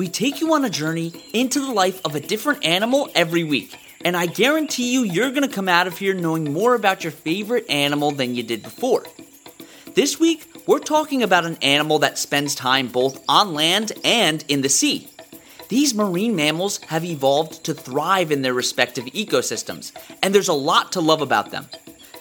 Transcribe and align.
we 0.00 0.08
take 0.08 0.40
you 0.40 0.54
on 0.54 0.64
a 0.64 0.70
journey 0.70 1.12
into 1.34 1.60
the 1.60 1.70
life 1.70 2.00
of 2.06 2.14
a 2.14 2.20
different 2.20 2.64
animal 2.64 3.10
every 3.14 3.44
week. 3.44 3.78
And 4.02 4.16
I 4.16 4.24
guarantee 4.24 4.94
you, 4.94 5.02
you're 5.02 5.28
going 5.28 5.46
to 5.46 5.54
come 5.54 5.68
out 5.68 5.86
of 5.86 5.98
here 5.98 6.14
knowing 6.14 6.54
more 6.54 6.74
about 6.74 7.04
your 7.04 7.10
favorite 7.10 7.66
animal 7.68 8.10
than 8.10 8.34
you 8.34 8.42
did 8.42 8.62
before. 8.62 9.04
This 9.94 10.18
week, 10.18 10.50
we're 10.66 10.78
talking 10.78 11.22
about 11.22 11.44
an 11.44 11.58
animal 11.60 11.98
that 11.98 12.16
spends 12.16 12.54
time 12.54 12.88
both 12.88 13.22
on 13.28 13.52
land 13.52 13.92
and 14.02 14.42
in 14.48 14.62
the 14.62 14.70
sea. 14.70 15.06
These 15.68 15.94
marine 15.94 16.34
mammals 16.34 16.78
have 16.84 17.04
evolved 17.04 17.62
to 17.64 17.74
thrive 17.74 18.32
in 18.32 18.40
their 18.40 18.54
respective 18.54 19.04
ecosystems, 19.04 19.92
and 20.22 20.34
there's 20.34 20.48
a 20.48 20.54
lot 20.54 20.92
to 20.92 21.02
love 21.02 21.20
about 21.20 21.50
them. 21.50 21.68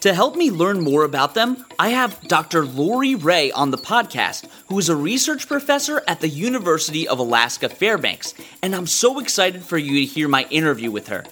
To 0.01 0.13
help 0.13 0.37
me 0.37 0.49
learn 0.49 0.79
more 0.79 1.03
about 1.03 1.33
them, 1.33 1.65
I 1.77 1.89
have 1.89 2.21
Dr. 2.21 2.65
Lorrie 2.65 3.15
Rea 3.15 3.51
on 3.51 3.71
the 3.71 3.77
podcast, 3.77 4.47
who 4.69 4.79
is 4.79 4.87
a 4.87 4.95
research 4.95 5.45
professor 5.45 6.01
at 6.07 6.21
the 6.21 6.29
University 6.29 7.05
of 7.05 7.19
Alaska 7.19 7.67
Fairbanks, 7.67 8.33
and 8.63 8.73
I'm 8.73 8.87
so 8.87 9.19
excited 9.19 9.61
for 9.61 9.77
you 9.77 9.99
to 9.99 10.05
hear 10.05 10.29
my 10.29 10.45
interview 10.49 10.89
with 10.89 11.09
her. 11.09 11.25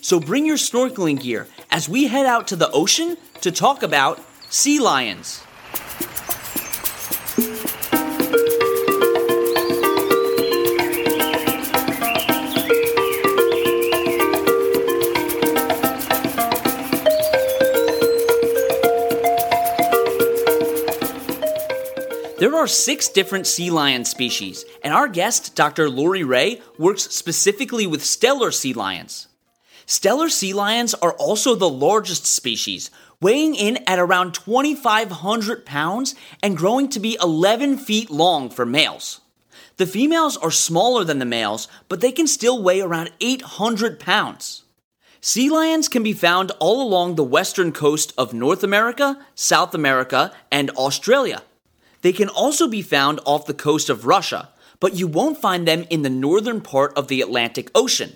So 0.00 0.20
bring 0.20 0.46
your 0.46 0.58
snorkeling 0.58 1.20
gear 1.20 1.48
as 1.72 1.88
we 1.88 2.06
head 2.06 2.24
out 2.24 2.46
to 2.48 2.56
the 2.56 2.70
ocean 2.70 3.16
to 3.40 3.50
talk 3.50 3.82
about 3.82 4.20
sea 4.48 4.78
lions. 4.78 5.43
There 22.44 22.56
are 22.56 22.66
six 22.66 23.08
different 23.08 23.46
sea 23.46 23.70
lion 23.70 24.04
species, 24.04 24.66
and 24.82 24.92
our 24.92 25.08
guest, 25.08 25.56
Dr. 25.56 25.88
Lorrie 25.88 26.24
Rea, 26.24 26.60
works 26.76 27.04
specifically 27.04 27.86
with 27.86 28.02
Steller 28.02 28.52
sea 28.52 28.74
lions. 28.74 29.28
Steller 29.86 30.30
sea 30.30 30.52
lions 30.52 30.92
are 30.92 31.14
also 31.14 31.54
the 31.54 31.70
largest 31.70 32.26
species, 32.26 32.90
weighing 33.18 33.54
in 33.54 33.78
at 33.86 33.98
around 33.98 34.34
2,500 34.34 35.64
pounds 35.64 36.14
and 36.42 36.54
growing 36.54 36.90
to 36.90 37.00
be 37.00 37.16
11 37.22 37.78
feet 37.78 38.10
long 38.10 38.50
for 38.50 38.66
males. 38.66 39.22
The 39.78 39.86
females 39.86 40.36
are 40.36 40.50
smaller 40.50 41.02
than 41.02 41.20
the 41.20 41.24
males, 41.24 41.66
but 41.88 42.02
they 42.02 42.12
can 42.12 42.26
still 42.26 42.62
weigh 42.62 42.82
around 42.82 43.10
800 43.22 43.98
pounds. 43.98 44.64
Sea 45.22 45.48
lions 45.48 45.88
can 45.88 46.02
be 46.02 46.12
found 46.12 46.52
all 46.60 46.86
along 46.86 47.14
the 47.14 47.24
western 47.24 47.72
coast 47.72 48.12
of 48.18 48.34
North 48.34 48.62
America, 48.62 49.24
South 49.34 49.74
America, 49.74 50.30
and 50.52 50.68
Australia. 50.72 51.40
They 52.04 52.12
can 52.12 52.28
also 52.28 52.68
be 52.68 52.82
found 52.82 53.20
off 53.24 53.46
the 53.46 53.54
coast 53.54 53.88
of 53.88 54.04
Russia, 54.04 54.50
but 54.78 54.94
you 54.94 55.06
won't 55.06 55.40
find 55.40 55.66
them 55.66 55.86
in 55.88 56.02
the 56.02 56.10
northern 56.10 56.60
part 56.60 56.92
of 56.98 57.08
the 57.08 57.22
Atlantic 57.22 57.70
Ocean. 57.74 58.14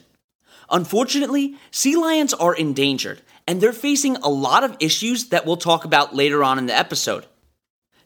Unfortunately, 0.69 1.57
sea 1.71 1.97
lions 1.97 2.35
are 2.35 2.55
endangered, 2.55 3.23
and 3.47 3.63
they're 3.63 3.73
facing 3.73 4.17
a 4.17 4.29
lot 4.29 4.63
of 4.63 4.77
issues 4.79 5.31
that 5.31 5.47
we'll 5.47 5.57
talk 5.57 5.87
about 5.87 6.15
later 6.15 6.45
on 6.45 6.59
in 6.59 6.67
the 6.67 6.77
episode. 6.77 7.25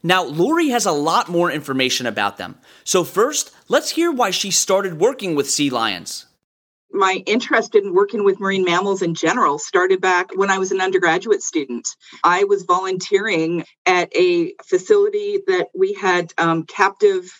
Now, 0.01 0.23
Lorrie 0.23 0.69
has 0.69 0.85
a 0.85 0.93
lot 0.93 1.27
more 1.27 1.51
information 1.51 2.05
about 2.05 2.37
them. 2.37 2.59
So, 2.85 3.03
first, 3.03 3.51
let's 3.67 3.89
hear 3.89 4.09
why 4.09 4.31
she 4.31 4.51
started 4.51 5.01
working 5.01 5.35
with 5.35 5.49
sea 5.49 5.69
lions 5.69 6.27
my 6.93 7.23
interest 7.25 7.75
in 7.75 7.93
working 7.93 8.23
with 8.23 8.39
marine 8.39 8.63
mammals 8.63 9.01
in 9.01 9.15
general 9.15 9.57
started 9.57 9.99
back 10.01 10.31
when 10.35 10.49
I 10.49 10.59
was 10.59 10.71
an 10.71 10.81
undergraduate 10.81 11.41
student. 11.41 11.87
I 12.23 12.43
was 12.43 12.63
volunteering 12.63 13.65
at 13.85 14.15
a 14.15 14.53
facility 14.63 15.39
that 15.47 15.69
we 15.75 15.93
had 15.93 16.33
um, 16.37 16.63
captive 16.63 17.31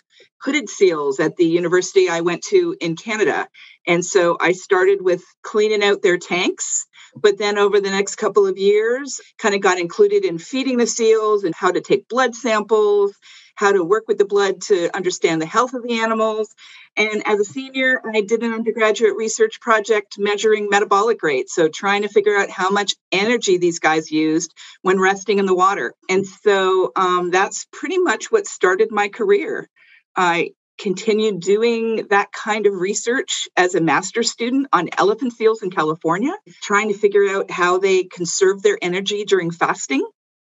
hooded 0.42 0.70
seals 0.70 1.20
at 1.20 1.38
the 1.38 1.46
university 1.46 2.10
I 2.10 2.22
went 2.22 2.44
to 2.44 2.76
in 2.82 2.96
Canada. 2.96 3.48
And 3.88 4.06
so 4.06 4.38
I 4.40 4.52
started 4.52 5.02
with 5.02 5.24
cleaning 5.42 5.84
out 5.84 6.02
their 6.02 6.18
tanks. 6.18 6.86
But 7.16 7.38
then 7.38 7.58
over 7.58 7.80
the 7.80 7.92
next 7.92 8.16
couple 8.16 8.48
of 8.48 8.58
years, 8.58 9.22
kind 9.38 9.56
of 9.56 9.62
got 9.62 9.80
included 9.80 10.26
in 10.26 10.40
feeding 10.40 10.78
the 10.78 10.88
seals 10.88 11.44
and 11.44 11.54
how 11.56 11.72
to 11.72 11.80
take 11.80 12.10
blood 12.10 12.36
samples, 12.36 13.16
how 13.56 13.72
to 13.72 13.84
work 13.84 14.06
with 14.08 14.18
the 14.18 14.26
blood 14.26 14.62
to 14.64 14.96
understand 14.96 15.42
the 15.42 15.46
health 15.46 15.74
of 15.74 15.84
the 15.84 16.00
animals. 16.00 16.54
And 16.96 17.24
as 17.26 17.40
a 17.40 17.46
senior, 17.46 18.02
I 18.06 18.22
did 18.22 18.44
an 18.44 18.54
undergraduate 18.54 19.16
research 19.16 19.60
project 19.60 20.16
measuring 20.20 20.70
metabolic 20.70 21.24
rate. 21.24 21.50
So, 21.50 21.68
trying 21.68 22.04
to 22.04 22.08
figure 22.08 22.38
out 22.38 22.50
how 22.50 22.70
much 22.70 22.96
energy 23.12 23.58
these 23.58 23.80
guys 23.80 24.12
used 24.12 24.54
when 24.82 25.00
resting 25.00 25.40
in 25.40 25.46
the 25.46 25.56
water. 25.56 25.94
And 26.10 26.26
so 26.26 26.92
um, 26.96 27.32
that's 27.32 27.66
pretty 27.72 27.98
much 27.98 28.32
what 28.32 28.48
started 28.48 28.92
my 28.92 29.08
career. 29.08 29.70
I 30.16 30.52
continued 30.80 31.40
doing 31.40 32.08
that 32.10 32.32
kind 32.32 32.66
of 32.66 32.74
research 32.74 33.48
as 33.56 33.76
a 33.76 33.82
master's 33.82 34.32
student 34.32 34.68
on 34.74 34.90
elephant 34.98 35.34
seals 35.34 35.62
in 35.62 35.70
California, 35.70 36.34
trying 36.62 36.90
to 36.90 36.98
figure 36.98 37.28
out 37.30 37.52
how 37.52 37.80
they 37.80 38.04
conserve 38.04 38.62
their 38.62 38.78
energy 38.82 39.24
during 39.24 39.52
fasting 39.52 40.06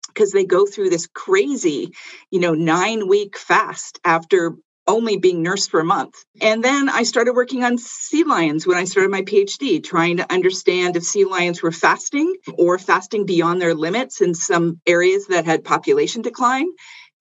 because 0.09 0.33
they 0.33 0.45
go 0.45 0.65
through 0.67 0.91
this 0.91 1.09
crazy, 1.13 1.93
you 2.31 2.41
know, 2.41 2.55
nine 2.55 3.09
week 3.09 3.37
fast 3.37 3.99
after 4.05 4.55
only 4.87 5.17
being 5.17 5.43
nursed 5.43 5.71
for 5.71 5.81
a 5.81 5.85
month. 5.85 6.15
And 6.41 6.63
then 6.63 6.89
I 6.89 7.05
started 7.05 7.35
working 7.35 7.65
on 7.65 7.79
sea 7.79 8.25
lions 8.25 8.67
when 8.67 8.77
I 8.77 8.85
started 8.85 9.11
my 9.11 9.23
PhD, 9.23 9.83
trying 9.83 10.19
to 10.19 10.33
understand 10.33 10.97
if 10.97 11.05
sea 11.05 11.25
lions 11.25 11.63
were 11.63 11.73
fasting 11.73 12.35
or 12.59 12.79
fasting 12.79 13.27
beyond 13.27 13.61
their 13.61 13.75
limits 13.75 14.21
in 14.21 14.35
some 14.35 14.81
areas 14.87 15.27
that 15.29 15.47
had 15.47 15.65
population 15.65 16.23
decline. 16.23 16.67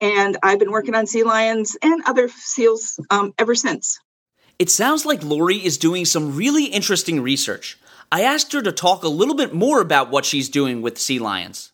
And 0.00 0.36
I've 0.42 0.58
been 0.58 0.70
working 0.72 0.94
on 0.94 1.06
sea 1.06 1.22
lions 1.22 1.76
and 1.82 2.02
other 2.06 2.28
seals 2.28 2.98
um, 3.10 3.32
ever 3.38 3.54
since. 3.54 3.98
It 4.58 4.70
sounds 4.70 5.04
like 5.04 5.24
Lorrie 5.24 5.64
is 5.64 5.78
doing 5.78 6.04
some 6.04 6.36
really 6.36 6.66
interesting 6.66 7.20
research. 7.20 7.78
I 8.12 8.22
asked 8.22 8.52
her 8.52 8.62
to 8.62 8.70
talk 8.70 9.02
a 9.02 9.08
little 9.08 9.34
bit 9.34 9.52
more 9.52 9.80
about 9.80 10.10
what 10.10 10.24
she's 10.24 10.48
doing 10.48 10.82
with 10.82 10.98
sea 10.98 11.18
lions. 11.18 11.72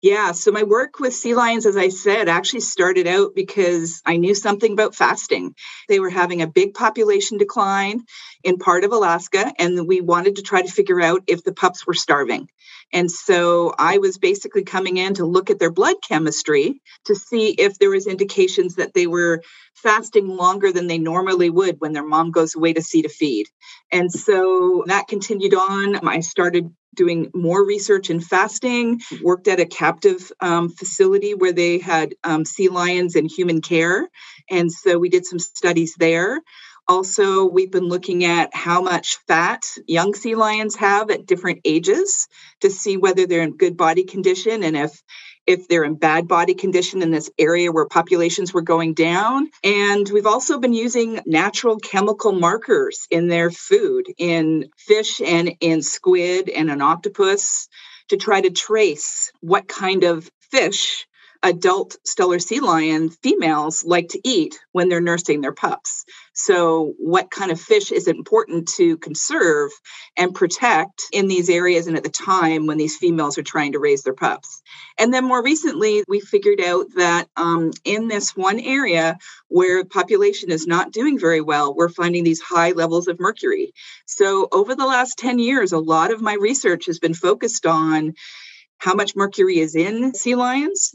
Yeah, 0.00 0.30
so 0.30 0.52
my 0.52 0.62
work 0.62 1.00
with 1.00 1.12
sea 1.12 1.34
lions, 1.34 1.66
as 1.66 1.76
I 1.76 1.88
said, 1.88 2.28
actually 2.28 2.60
started 2.60 3.08
out 3.08 3.34
because 3.34 4.00
I 4.06 4.16
knew 4.16 4.32
something 4.32 4.72
about 4.72 4.94
fasting. 4.94 5.56
They 5.88 5.98
were 5.98 6.10
having 6.10 6.40
a 6.40 6.46
big 6.46 6.74
population 6.74 7.36
decline 7.36 8.04
in 8.44 8.58
part 8.58 8.84
of 8.84 8.92
Alaska, 8.92 9.52
and 9.58 9.88
we 9.88 10.00
wanted 10.00 10.36
to 10.36 10.42
try 10.42 10.62
to 10.62 10.70
figure 10.70 11.00
out 11.00 11.24
if 11.26 11.42
the 11.42 11.52
pups 11.52 11.84
were 11.84 11.94
starving. 11.94 12.48
And 12.92 13.10
so 13.10 13.74
I 13.76 13.98
was 13.98 14.18
basically 14.18 14.62
coming 14.62 14.98
in 14.98 15.14
to 15.14 15.26
look 15.26 15.50
at 15.50 15.58
their 15.58 15.72
blood 15.72 15.96
chemistry 16.08 16.80
to 17.06 17.16
see 17.16 17.48
if 17.50 17.78
there 17.78 17.90
was 17.90 18.06
indications 18.06 18.76
that 18.76 18.94
they 18.94 19.08
were 19.08 19.42
fasting 19.74 20.28
longer 20.28 20.70
than 20.72 20.86
they 20.86 20.98
normally 20.98 21.50
would 21.50 21.80
when 21.80 21.92
their 21.92 22.06
mom 22.06 22.30
goes 22.30 22.54
away 22.54 22.72
to 22.72 22.82
sea 22.82 23.02
to 23.02 23.08
feed. 23.08 23.48
And 23.90 24.12
so 24.12 24.84
that 24.86 25.08
continued 25.08 25.54
on. 25.54 26.06
I 26.06 26.20
started 26.20 26.72
doing 26.94 27.30
more 27.34 27.64
research 27.64 28.10
in 28.10 28.20
fasting, 28.20 29.00
worked 29.22 29.48
at 29.48 29.60
a 29.60 29.66
captive 29.66 30.30
um, 30.40 30.68
facility 30.68 31.34
where 31.34 31.52
they 31.52 31.78
had 31.78 32.14
um, 32.24 32.44
sea 32.44 32.68
lions 32.68 33.14
and 33.14 33.30
human 33.30 33.60
care. 33.60 34.08
And 34.50 34.70
so 34.70 34.98
we 34.98 35.08
did 35.08 35.26
some 35.26 35.38
studies 35.38 35.94
there. 35.98 36.40
Also, 36.88 37.44
we've 37.44 37.70
been 37.70 37.88
looking 37.88 38.24
at 38.24 38.54
how 38.54 38.80
much 38.80 39.18
fat 39.28 39.62
young 39.86 40.14
sea 40.14 40.34
lions 40.34 40.74
have 40.76 41.10
at 41.10 41.26
different 41.26 41.60
ages 41.66 42.28
to 42.62 42.70
see 42.70 42.96
whether 42.96 43.26
they're 43.26 43.42
in 43.42 43.58
good 43.58 43.76
body 43.76 44.04
condition 44.04 44.62
and 44.62 44.74
if 44.74 45.02
if 45.48 45.66
they're 45.66 45.82
in 45.82 45.94
bad 45.94 46.28
body 46.28 46.54
condition 46.54 47.02
in 47.02 47.10
this 47.10 47.30
area 47.38 47.72
where 47.72 47.86
populations 47.86 48.54
were 48.54 48.62
going 48.62 48.94
down. 48.94 49.50
And 49.64 50.08
we've 50.12 50.26
also 50.26 50.60
been 50.60 50.74
using 50.74 51.20
natural 51.26 51.78
chemical 51.78 52.32
markers 52.32 53.08
in 53.10 53.28
their 53.28 53.50
food, 53.50 54.06
in 54.18 54.68
fish 54.76 55.20
and 55.22 55.52
in 55.60 55.82
squid 55.82 56.50
and 56.50 56.70
an 56.70 56.82
octopus, 56.82 57.68
to 58.10 58.18
try 58.18 58.40
to 58.42 58.50
trace 58.50 59.32
what 59.40 59.66
kind 59.66 60.04
of 60.04 60.30
fish 60.50 61.07
adult 61.42 61.96
Steller 62.06 62.42
sea 62.42 62.60
lion 62.60 63.10
females 63.10 63.84
like 63.84 64.08
to 64.08 64.20
eat 64.24 64.58
when 64.72 64.88
they're 64.88 65.00
nursing 65.00 65.40
their 65.40 65.52
pups. 65.52 66.04
So, 66.34 66.94
what 66.98 67.30
kind 67.30 67.50
of 67.50 67.60
fish 67.60 67.92
is 67.92 68.08
important 68.08 68.68
to 68.76 68.96
conserve 68.96 69.70
and 70.16 70.34
protect 70.34 71.04
in 71.12 71.28
these 71.28 71.48
areas 71.48 71.86
and 71.86 71.96
at 71.96 72.02
the 72.02 72.10
time 72.10 72.66
when 72.66 72.78
these 72.78 72.96
females 72.96 73.38
are 73.38 73.42
trying 73.42 73.72
to 73.72 73.78
raise 73.78 74.02
their 74.02 74.14
pups? 74.14 74.62
And 74.98 75.12
then 75.14 75.24
more 75.24 75.42
recently, 75.42 76.02
we 76.08 76.20
figured 76.20 76.60
out 76.60 76.86
that 76.96 77.28
um, 77.36 77.70
in 77.84 78.08
this 78.08 78.36
one 78.36 78.58
area 78.58 79.18
where 79.48 79.84
population 79.84 80.50
is 80.50 80.66
not 80.66 80.92
doing 80.92 81.18
very 81.18 81.40
well, 81.40 81.74
we're 81.74 81.88
finding 81.88 82.24
these 82.24 82.40
high 82.40 82.72
levels 82.72 83.08
of 83.08 83.20
mercury. 83.20 83.72
So, 84.06 84.48
over 84.50 84.74
the 84.74 84.86
last 84.86 85.18
10 85.18 85.38
years, 85.38 85.72
a 85.72 85.78
lot 85.78 86.12
of 86.12 86.20
my 86.20 86.34
research 86.34 86.86
has 86.86 86.98
been 86.98 87.14
focused 87.14 87.66
on 87.66 88.14
how 88.78 88.94
much 88.94 89.16
mercury 89.16 89.58
is 89.58 89.74
in 89.74 90.14
sea 90.14 90.36
lions 90.36 90.94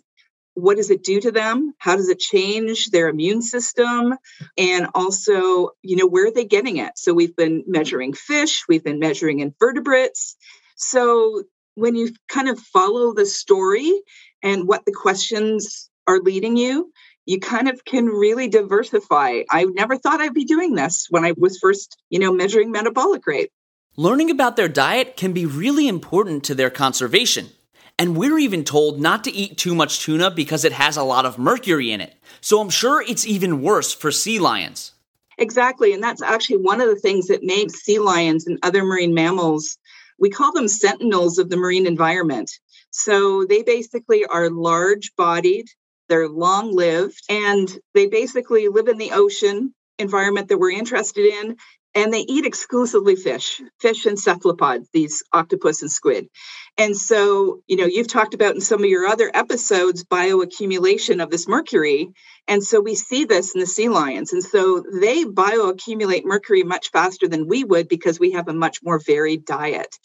what 0.56 0.78
does 0.78 0.90
it 0.90 1.04
do 1.04 1.20
to 1.20 1.32
them? 1.32 1.74
How 1.78 1.96
does 1.96 2.10
it 2.10 2.20
change 2.20 2.90
their 2.90 3.10
immune 3.10 3.42
system? 3.42 4.16
And 4.58 4.88
also 4.94 5.70
you 5.82 5.96
know 5.96 6.08
where 6.08 6.28
are 6.28 6.32
they 6.32 6.46
getting 6.46 6.78
it? 6.78 6.98
So 6.98 7.14
we've 7.14 7.36
been 7.36 7.64
measuring 7.68 8.14
fish 8.14 8.64
we've 8.68 8.84
been 8.84 9.00
measuring 9.00 9.40
invertebrates. 9.40 10.36
So 10.76 11.44
when 11.76 11.96
you 11.96 12.14
kind 12.30 12.50
of 12.50 12.60
follow 12.60 13.14
the 13.14 13.26
story 13.26 13.92
and 14.42 14.68
what 14.68 14.86
the 14.86 14.92
questions 14.92 15.90
are 16.08 16.20
leading 16.20 16.58
you 16.58 16.92
you 17.26 17.40
kind 17.40 17.70
of 17.70 17.86
can 17.86 18.06
really 18.06 18.50
diversify. 18.50 19.44
I 19.50 19.64
never 19.64 19.98
thought 19.98 20.22
i'd 20.22 20.34
be 20.34 20.46
doing 20.46 20.76
this 20.76 21.08
when 21.10 21.26
i 21.26 21.34
was 21.38 21.58
first 21.58 21.98
you 22.10 22.20
know 22.20 22.34
measuring 22.34 22.72
metabolic 22.72 23.26
rate. 23.26 23.52
Learning 23.96 24.32
about 24.32 24.56
their 24.56 24.68
diet 24.68 25.18
can 25.18 25.34
be 25.34 25.46
really 25.46 25.88
important 25.88 26.44
to 26.46 26.56
their 26.56 26.70
conservation 26.70 27.52
and 28.00 28.18
we're 28.18 28.40
even 28.40 28.64
told 28.64 29.00
not 29.00 29.24
to 29.24 29.32
eat 29.32 29.58
too 29.58 29.76
much 29.76 30.00
tuna 30.00 30.32
because 30.32 30.66
it 30.66 30.72
has 30.72 30.98
a 30.98 31.04
lot 31.04 31.26
of 31.26 31.38
mercury 31.38 31.92
in 31.92 32.02
it. 32.02 32.16
So 32.42 32.60
I'm 32.60 32.70
sure 32.70 33.02
it's 33.02 33.26
even 33.26 33.62
worse 33.62 33.94
for 33.94 34.12
sea 34.12 34.40
lions. 34.40 34.94
Exactly. 35.38 35.94
And 35.94 36.04
that's 36.04 36.22
actually 36.22 36.58
one 36.58 36.82
of 36.82 36.88
the 36.88 36.96
things 36.96 37.28
that 37.28 37.44
makes 37.44 37.82
sea 37.82 38.00
lions 38.00 38.48
and 38.48 38.60
other 38.64 38.84
marine 38.84 39.14
mammals, 39.14 39.78
we 40.20 40.30
call 40.30 40.52
them 40.54 40.68
sentinels 40.68 41.38
of 41.38 41.50
the 41.50 41.58
marine 41.58 41.88
environment. 41.88 42.52
So 42.92 43.46
they 43.46 43.64
basically 43.64 44.26
are 44.26 44.50
large 44.50 45.16
bodied, 45.16 45.66
they're 46.10 46.30
long 46.30 46.76
lived, 46.76 47.22
and 47.30 47.68
they 47.94 48.08
basically 48.08 48.68
live 48.68 48.88
in 48.88 48.98
the 48.98 49.12
ocean 49.12 49.74
environment 49.98 50.50
that 50.50 50.60
we're 50.60 50.72
interested 50.72 51.26
in 51.26 51.56
and 51.96 52.14
they 52.14 52.22
eat 52.22 52.46
exclusively 52.46 53.16
fish, 53.16 53.62
fish 53.80 54.06
and 54.06 54.20
cephalopods, 54.20 54.90
these 54.92 55.24
octopus 55.32 55.82
and 55.82 55.92
squid. 55.92 56.28
And 56.78 56.98
so, 56.98 57.62
you 57.68 57.78
know, 57.78 57.86
you've 57.86 58.08
talked 58.08 58.34
about 58.34 58.56
in 58.56 58.62
some 58.62 58.84
of 58.84 58.90
your 58.90 59.06
other 59.06 59.30
episodes 59.34 60.04
bioaccumulation 60.04 61.22
of 61.22 61.30
this 61.30 61.48
mercury. 61.48 62.10
And 62.48 62.64
so 62.64 62.82
we 62.82 62.96
see 62.96 63.26
this 63.26 63.54
in 63.54 63.62
the 63.62 63.68
sea 63.68 63.90
lions. 63.90 64.34
And 64.34 64.44
so 64.44 64.84
they 65.02 65.24
bioaccumulate 65.24 66.26
mercury 66.26 66.64
much 66.64 66.90
faster 66.90 67.28
than 67.28 67.48
we 67.48 67.64
would 67.64 67.88
because 67.88 68.20
we 68.20 68.32
have 68.32 68.48
a 68.48 68.54
much 68.54 68.80
more 68.84 69.00
varied 69.00 69.46
diet. 69.46 69.96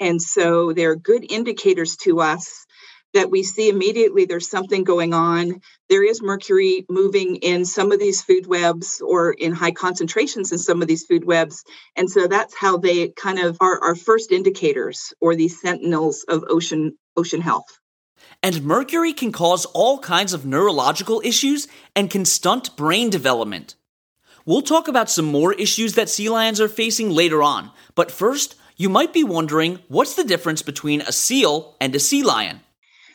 And 0.00 0.22
so 0.22 0.72
they're 0.72 0.96
good 0.96 1.30
indicators 1.30 1.96
to 1.98 2.20
us 2.20 2.66
that 3.14 3.30
we 3.30 3.42
see 3.42 3.68
immediately 3.68 4.24
there's 4.24 4.48
something 4.48 4.84
going 4.84 5.14
on. 5.14 5.60
There 5.88 6.04
is 6.04 6.22
mercury 6.22 6.86
moving 6.88 7.36
in 7.36 7.64
some 7.64 7.92
of 7.92 7.98
these 7.98 8.22
food 8.22 8.46
webs 8.46 9.02
or 9.04 9.32
in 9.32 9.52
high 9.52 9.72
concentrations 9.72 10.52
in 10.52 10.58
some 10.58 10.82
of 10.82 10.88
these 10.88 11.04
food 11.04 11.24
webs. 11.24 11.64
And 11.96 12.10
so 12.10 12.26
that's 12.26 12.54
how 12.54 12.78
they 12.78 13.08
kind 13.08 13.38
of 13.38 13.56
are 13.60 13.82
our 13.82 13.94
first 13.94 14.32
indicators 14.32 15.12
or 15.20 15.34
these 15.34 15.60
sentinels 15.60 16.24
of 16.28 16.44
ocean 16.48 16.96
ocean 17.16 17.40
health. 17.40 17.78
And 18.42 18.62
mercury 18.62 19.12
can 19.12 19.32
cause 19.32 19.66
all 19.66 19.98
kinds 19.98 20.32
of 20.32 20.46
neurological 20.46 21.20
issues 21.24 21.68
and 21.94 22.10
can 22.10 22.24
stunt 22.24 22.76
brain 22.76 23.10
development. 23.10 23.74
We'll 24.44 24.62
talk 24.62 24.88
about 24.88 25.10
some 25.10 25.26
more 25.26 25.52
issues 25.52 25.94
that 25.94 26.08
sea 26.08 26.28
lions 26.28 26.60
are 26.60 26.68
facing 26.68 27.10
later 27.10 27.42
on, 27.42 27.70
but 27.94 28.10
first, 28.10 28.56
you 28.76 28.88
might 28.88 29.12
be 29.12 29.22
wondering 29.22 29.78
what's 29.86 30.14
the 30.14 30.24
difference 30.24 30.62
between 30.62 31.02
a 31.02 31.12
seal 31.12 31.76
and 31.80 31.94
a 31.94 32.00
sea 32.00 32.24
lion? 32.24 32.60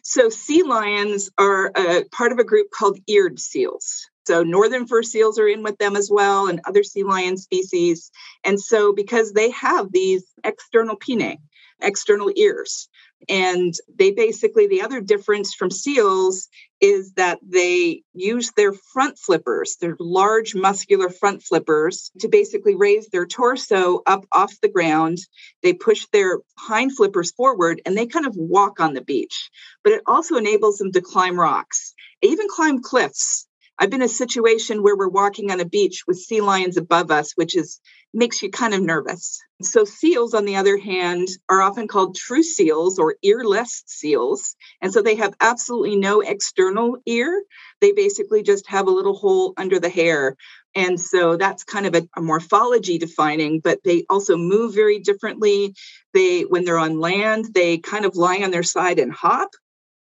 So, 0.10 0.30
sea 0.30 0.64
lions 0.64 1.30
are 1.38 1.70
a 1.76 2.06
part 2.06 2.32
of 2.32 2.40
a 2.40 2.46
group 2.46 2.68
called 2.72 2.98
eared 3.08 3.42
seals. 3.42 4.08
So, 4.26 4.42
northern 4.42 4.88
fur 4.88 5.04
seals 5.04 5.38
are 5.38 5.50
in 5.50 5.64
with 5.64 5.78
them 5.80 5.98
as 5.98 6.10
well, 6.10 6.48
and 6.48 6.62
other 6.64 6.82
sea 6.82 7.04
lion 7.04 7.36
species. 7.36 8.10
And 8.46 8.58
so, 8.58 8.94
because 8.94 9.34
they 9.34 9.50
have 9.50 9.92
these 9.92 10.24
external 10.46 10.96
pinnae, 10.96 11.40
external 11.82 12.32
ears, 12.38 12.88
and 13.30 13.74
they 13.98 14.12
basically, 14.12 14.68
the 14.68 14.82
other 14.82 15.02
difference 15.02 15.54
from 15.54 15.72
seals 15.72 16.48
is 16.80 17.14
that 17.14 17.40
they 17.42 18.04
use 18.14 18.52
their 18.52 18.74
front 18.94 19.18
flippers, 19.18 19.78
their 19.82 19.96
large 20.00 20.54
muscular 20.56 21.10
front 21.10 21.42
flippers, 21.44 22.12
to 22.20 22.28
basically 22.28 22.76
raise 22.76 23.08
their 23.08 23.26
torso 23.26 24.02
up 24.06 24.26
off 24.32 24.54
the 24.62 24.70
ground. 24.70 25.18
They 25.64 25.74
push 25.74 26.06
their 26.14 26.40
hind 26.58 26.96
flippers 26.96 27.32
forward 27.32 27.82
and 27.86 27.98
they 27.98 28.06
kind 28.06 28.28
of 28.28 28.36
walk 28.36 28.80
on 28.80 28.94
the 28.94 29.02
beach. 29.02 29.50
But 29.84 29.94
it 29.94 30.04
also 30.06 30.36
enables 30.36 30.78
them 30.78 30.92
to 30.92 31.02
climb 31.02 31.40
rocks, 31.40 31.94
even 32.22 32.48
climb 32.50 32.82
cliffs. 32.82 33.48
I've 33.80 33.92
been 33.92 34.02
in 34.02 34.06
a 34.06 34.10
situation 34.10 34.82
where 34.82 34.98
we're 34.98 35.08
walking 35.08 35.52
on 35.52 35.60
a 35.60 35.66
beach 35.66 36.04
with 36.08 36.18
sea 36.18 36.42
lions 36.42 36.78
above 36.78 37.12
us, 37.12 37.34
which 37.36 37.56
is 37.56 37.80
makes 38.18 38.42
you 38.42 38.50
kind 38.50 38.74
of 38.74 38.82
nervous. 38.82 39.40
So, 39.62 39.86
seals, 39.86 40.34
on 40.34 40.46
the 40.46 40.56
other 40.56 40.78
hand, 40.78 41.28
are 41.48 41.62
often 41.62 41.88
called 41.88 42.16
true 42.16 42.44
seals 42.44 42.98
or 43.00 43.16
earless 43.24 43.84
seals. 43.86 44.56
And 44.82 44.92
so 44.92 45.02
they 45.02 45.16
have 45.16 45.36
absolutely 45.40 45.96
no 45.96 46.22
external 46.22 46.98
ear. 47.06 47.44
They 47.80 47.92
basically 47.92 48.44
just 48.44 48.68
have 48.68 48.88
a 48.88 48.92
little 48.92 49.16
hole 49.16 49.54
under 49.56 49.80
the 49.80 49.90
hair. 49.90 50.36
And 50.76 51.00
so 51.00 51.38
that's 51.38 51.64
kind 51.64 51.86
of 51.86 51.96
a, 51.96 52.08
a 52.18 52.22
morphology 52.22 52.98
defining, 52.98 53.60
but 53.60 53.80
they 53.84 54.06
also 54.10 54.36
move 54.36 54.74
very 54.74 55.00
differently. 55.00 55.76
They, 56.14 56.42
when 56.42 56.66
they're 56.66 56.80
on 56.80 57.00
land, 57.00 57.46
they 57.54 57.78
kind 57.78 58.06
of 58.06 58.16
lie 58.16 58.42
on 58.44 58.52
their 58.52 58.64
side 58.64 59.00
and 59.00 59.12
hop 59.12 59.50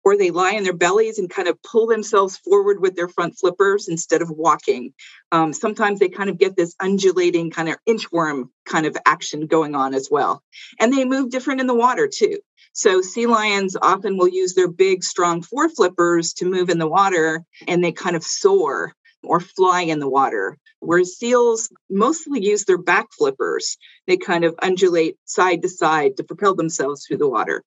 or 0.04 0.16
they 0.16 0.30
lie 0.30 0.56
on 0.56 0.62
their 0.64 0.72
bellies 0.72 1.18
and 1.18 1.30
kind 1.30 1.48
of 1.48 1.62
pull 1.62 1.86
themselves 1.86 2.36
forward 2.38 2.80
with 2.80 2.96
their 2.96 3.08
front 3.08 3.38
flippers 3.38 3.88
instead 3.88 4.22
of 4.22 4.30
walking. 4.30 4.92
Um, 5.30 5.52
sometimes 5.52 6.00
they 6.00 6.08
kind 6.08 6.30
of 6.30 6.38
get 6.38 6.56
this 6.56 6.74
undulating 6.80 7.50
kind 7.50 7.68
of 7.68 7.76
inchworm 7.88 8.48
kind 8.66 8.86
of 8.86 8.96
action 9.06 9.46
going 9.46 9.74
on 9.74 9.94
as 9.94 10.08
well. 10.10 10.42
And 10.80 10.92
they 10.92 11.04
move 11.04 11.30
different 11.30 11.60
in 11.60 11.66
the 11.66 11.74
water 11.74 12.08
too. 12.12 12.38
So 12.72 13.02
sea 13.02 13.26
lions 13.26 13.76
often 13.80 14.16
will 14.16 14.28
use 14.28 14.54
their 14.54 14.68
big, 14.68 15.04
strong 15.04 15.42
fore 15.42 15.68
flippers 15.68 16.32
to 16.34 16.46
move 16.46 16.70
in 16.70 16.78
the 16.78 16.88
water 16.88 17.44
and 17.68 17.84
they 17.84 17.92
kind 17.92 18.16
of 18.16 18.24
soar 18.24 18.94
or 19.22 19.40
fly 19.40 19.82
in 19.82 19.98
the 19.98 20.08
water. 20.08 20.58
Whereas 20.80 21.16
seals 21.16 21.70
mostly 21.88 22.42
use 22.42 22.64
their 22.64 22.78
back 22.78 23.06
flippers. 23.12 23.76
They 24.06 24.16
kind 24.16 24.44
of 24.44 24.54
undulate 24.60 25.16
side 25.26 25.62
to 25.62 25.68
side 25.68 26.16
to 26.16 26.24
propel 26.24 26.54
themselves 26.54 27.06
through 27.06 27.18
the 27.18 27.28
water. 27.28 27.62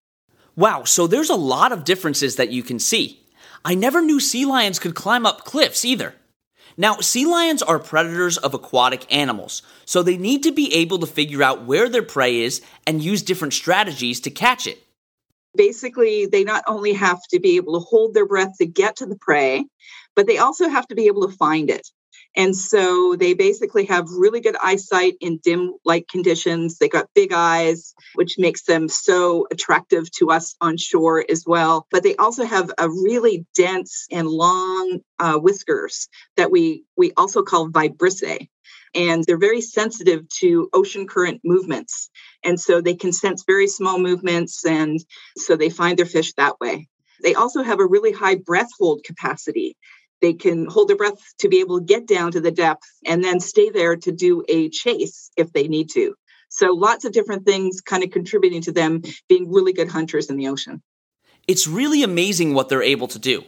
Wow, 0.55 0.83
so 0.85 1.05
there's 1.05 1.29
a 1.29 1.35
lot 1.35 1.73
of 1.73 1.83
differences 1.83 2.37
that 2.37 2.49
you 2.49 2.63
can 2.63 2.79
see. 2.79 3.21
I 3.65 3.75
never 3.75 4.01
knew 4.01 4.19
sea 4.19 4.45
lions 4.45 4.79
could 4.79 4.95
climb 4.95 5.25
up 5.25 5.43
cliffs 5.43 5.83
either. 5.83 6.15
Now, 6.77 6.99
sea 6.99 7.25
lions 7.25 7.61
are 7.61 7.79
predators 7.79 8.37
of 8.37 8.53
aquatic 8.53 9.05
animals, 9.13 9.61
so 9.85 10.01
they 10.01 10.17
need 10.17 10.43
to 10.43 10.51
be 10.51 10.73
able 10.73 10.99
to 10.99 11.07
figure 11.07 11.43
out 11.43 11.65
where 11.65 11.89
their 11.89 12.03
prey 12.03 12.41
is 12.41 12.61
and 12.87 13.03
use 13.03 13.21
different 13.21 13.53
strategies 13.53 14.21
to 14.21 14.29
catch 14.29 14.67
it. 14.67 14.81
Basically, 15.57 16.25
they 16.25 16.43
not 16.43 16.63
only 16.67 16.93
have 16.93 17.21
to 17.31 17.39
be 17.39 17.55
able 17.55 17.73
to 17.79 17.85
hold 17.85 18.13
their 18.13 18.25
breath 18.25 18.57
to 18.57 18.65
get 18.65 18.97
to 18.97 19.05
the 19.05 19.17
prey, 19.17 19.65
but 20.15 20.27
they 20.27 20.37
also 20.37 20.69
have 20.69 20.87
to 20.87 20.95
be 20.95 21.07
able 21.07 21.27
to 21.27 21.35
find 21.35 21.69
it. 21.69 21.89
And 22.35 22.55
so 22.55 23.15
they 23.15 23.33
basically 23.33 23.85
have 23.85 24.09
really 24.09 24.41
good 24.41 24.57
eyesight 24.61 25.15
in 25.21 25.39
dim 25.43 25.73
light 25.85 26.07
conditions. 26.09 26.77
They 26.77 26.89
got 26.89 27.09
big 27.15 27.31
eyes, 27.31 27.93
which 28.15 28.35
makes 28.37 28.63
them 28.63 28.89
so 28.89 29.47
attractive 29.51 30.11
to 30.17 30.31
us 30.31 30.55
on 30.59 30.77
shore 30.77 31.23
as 31.29 31.45
well. 31.45 31.87
But 31.91 32.03
they 32.03 32.15
also 32.15 32.43
have 32.43 32.71
a 32.77 32.89
really 32.89 33.45
dense 33.55 34.07
and 34.11 34.27
long 34.27 34.99
uh, 35.19 35.37
whiskers 35.37 36.07
that 36.35 36.51
we 36.51 36.83
we 36.97 37.13
also 37.15 37.41
call 37.43 37.69
vibrissae. 37.69 38.49
And 38.93 39.23
they're 39.25 39.37
very 39.37 39.61
sensitive 39.61 40.27
to 40.39 40.69
ocean 40.73 41.05
current 41.05 41.41
movements. 41.43 42.09
And 42.43 42.59
so 42.59 42.79
they 42.79 42.95
can 42.95 43.11
sense 43.11 43.43
very 43.45 43.67
small 43.67 43.99
movements. 43.99 44.65
And 44.65 45.03
so 45.37 45.57
they 45.57 45.69
find 45.69 45.97
their 45.97 46.05
fish 46.05 46.33
that 46.33 46.59
way. 46.61 46.87
They 47.21 47.33
also 47.33 47.61
have 47.61 47.79
a 47.79 47.85
really 47.85 48.11
high 48.11 48.35
breath 48.35 48.69
hold 48.77 49.03
capacity 49.03 49.75
they 50.25 50.33
can 50.33 50.65
hold 50.65 50.87
their 50.87 50.97
breath 50.97 51.13
to 51.37 51.49
be 51.49 51.59
able 51.59 51.77
to 51.77 51.85
get 51.85 52.07
down 52.07 52.31
to 52.31 52.41
the 52.41 52.49
depth 52.49 52.87
and 53.05 53.23
then 53.23 53.39
stay 53.39 53.69
there 53.69 53.95
to 53.95 54.11
do 54.11 54.43
a 54.49 54.69
chase 54.69 55.29
if 55.37 55.53
they 55.53 55.67
need 55.67 55.91
to. 55.91 56.15
So 56.49 56.73
lots 56.73 57.05
of 57.05 57.11
different 57.11 57.45
things 57.45 57.81
kind 57.81 58.03
of 58.03 58.09
contributing 58.09 58.63
to 58.63 58.71
them 58.71 59.03
being 59.29 59.51
really 59.51 59.71
good 59.71 59.87
hunters 59.87 60.31
in 60.31 60.37
the 60.37 60.47
ocean. 60.47 60.81
It's 61.47 61.67
really 61.67 62.01
amazing 62.01 62.55
what 62.55 62.69
they're 62.69 62.81
able 62.81 63.07
to 63.09 63.19
do. 63.19 63.43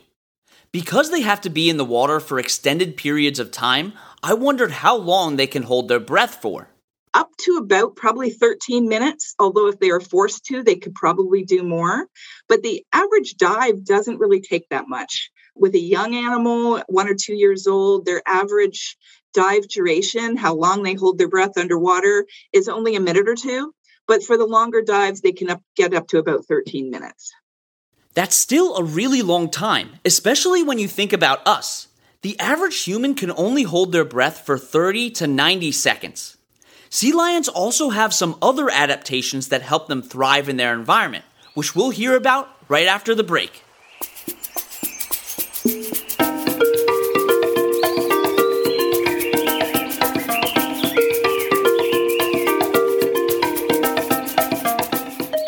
Because 0.71 1.09
they 1.09 1.21
have 1.21 1.41
to 1.41 1.49
be 1.49 1.67
in 1.67 1.77
the 1.77 1.85
water 1.85 2.19
for 2.19 2.37
extended 2.37 2.95
periods 2.95 3.39
of 3.39 3.49
time, 3.51 3.93
I 4.21 4.35
wondered 4.35 4.71
how 4.71 4.97
long 4.97 5.35
they 5.35 5.47
can 5.47 5.63
hold 5.63 5.87
their 5.87 5.99
breath 5.99 6.35
for. 6.43 6.67
Up 7.15 7.31
to 7.37 7.57
about 7.57 7.95
probably 7.95 8.29
13 8.29 8.87
minutes, 8.87 9.33
although 9.39 9.67
if 9.67 9.79
they 9.79 9.89
are 9.89 10.01
forced 10.01 10.45
to, 10.45 10.61
they 10.61 10.75
could 10.75 10.93
probably 10.93 11.43
do 11.43 11.63
more. 11.63 12.05
But 12.47 12.61
the 12.61 12.85
average 12.93 13.37
dive 13.37 13.83
doesn't 13.83 14.19
really 14.19 14.41
take 14.41 14.69
that 14.69 14.87
much 14.87 15.31
With 15.59 15.73
a 15.75 15.79
young 15.79 16.15
animal, 16.15 16.81
one 16.87 17.07
or 17.07 17.15
two 17.15 17.33
years 17.33 17.67
old, 17.67 18.05
their 18.05 18.21
average 18.25 18.97
dive 19.33 19.67
duration, 19.67 20.35
how 20.35 20.55
long 20.55 20.83
they 20.83 20.93
hold 20.93 21.17
their 21.17 21.27
breath 21.27 21.57
underwater, 21.57 22.25
is 22.53 22.69
only 22.69 22.95
a 22.95 22.99
minute 22.99 23.27
or 23.27 23.35
two. 23.35 23.73
But 24.07 24.23
for 24.23 24.37
the 24.37 24.45
longer 24.45 24.81
dives, 24.81 25.21
they 25.21 25.31
can 25.31 25.49
up, 25.49 25.61
get 25.75 25.93
up 25.93 26.07
to 26.09 26.17
about 26.17 26.45
13 26.45 26.89
minutes. 26.89 27.33
That's 28.13 28.35
still 28.35 28.75
a 28.75 28.83
really 28.83 29.21
long 29.21 29.49
time, 29.49 29.99
especially 30.05 30.63
when 30.63 30.79
you 30.79 30.87
think 30.87 31.13
about 31.13 31.45
us. 31.45 31.87
The 32.21 32.39
average 32.39 32.83
human 32.83 33.13
can 33.13 33.31
only 33.31 33.63
hold 33.63 33.91
their 33.91 34.05
breath 34.05 34.45
for 34.45 34.57
30 34.57 35.11
to 35.11 35.27
90 35.27 35.71
seconds. 35.71 36.37
Sea 36.89 37.11
lions 37.11 37.47
also 37.47 37.89
have 37.89 38.13
some 38.13 38.37
other 38.41 38.69
adaptations 38.71 39.49
that 39.49 39.61
help 39.61 39.87
them 39.87 40.01
thrive 40.01 40.49
in 40.49 40.57
their 40.57 40.73
environment, 40.73 41.25
which 41.53 41.75
we'll 41.75 41.91
hear 41.91 42.15
about 42.15 42.49
right 42.69 42.87
after 42.87 43.13
the 43.13 43.23
break. 43.23 43.63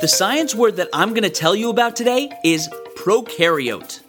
Science 0.10 0.56
word 0.56 0.78
that 0.78 0.90
I'm 0.92 1.10
going 1.10 1.24
to 1.24 1.30
tell 1.30 1.56
you 1.56 1.70
about 1.70 1.96
today 1.96 2.32
is 2.44 2.68
prokaryote. 2.96 4.02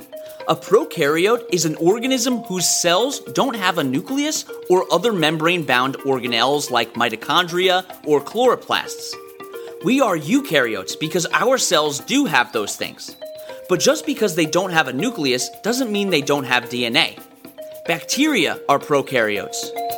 A 0.48 0.56
prokaryote 0.56 1.44
is 1.52 1.66
an 1.66 1.76
organism 1.76 2.38
whose 2.38 2.66
cells 2.66 3.20
don't 3.34 3.54
have 3.54 3.78
a 3.78 3.84
nucleus 3.84 4.46
or 4.70 4.90
other 4.92 5.12
membrane 5.12 5.64
bound 5.64 5.96
organelles 5.98 6.70
like 6.70 6.94
mitochondria 6.94 7.84
or 8.06 8.20
chloroplasts. 8.20 9.12
We 9.84 10.00
are 10.00 10.16
eukaryotes 10.16 10.98
because 10.98 11.26
our 11.32 11.58
cells 11.58 12.00
do 12.00 12.24
have 12.24 12.52
those 12.52 12.76
things. 12.76 13.14
But 13.68 13.80
just 13.80 14.06
because 14.06 14.34
they 14.34 14.46
don't 14.46 14.72
have 14.72 14.88
a 14.88 14.92
nucleus 14.92 15.50
doesn't 15.62 15.92
mean 15.92 16.10
they 16.10 16.22
don't 16.22 16.44
have 16.44 16.64
DNA. 16.64 17.22
Bacteria 17.86 18.58
are 18.68 18.78
prokaryotes. 18.78 19.89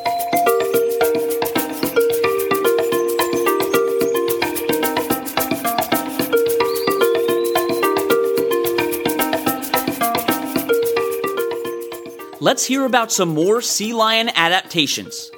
Let's 12.43 12.67
hear 12.67 12.87
about 12.87 13.13
some 13.13 13.29
more 13.29 13.63
sea 13.63 13.93
lion 13.93 14.29
adaptations. 14.35 15.31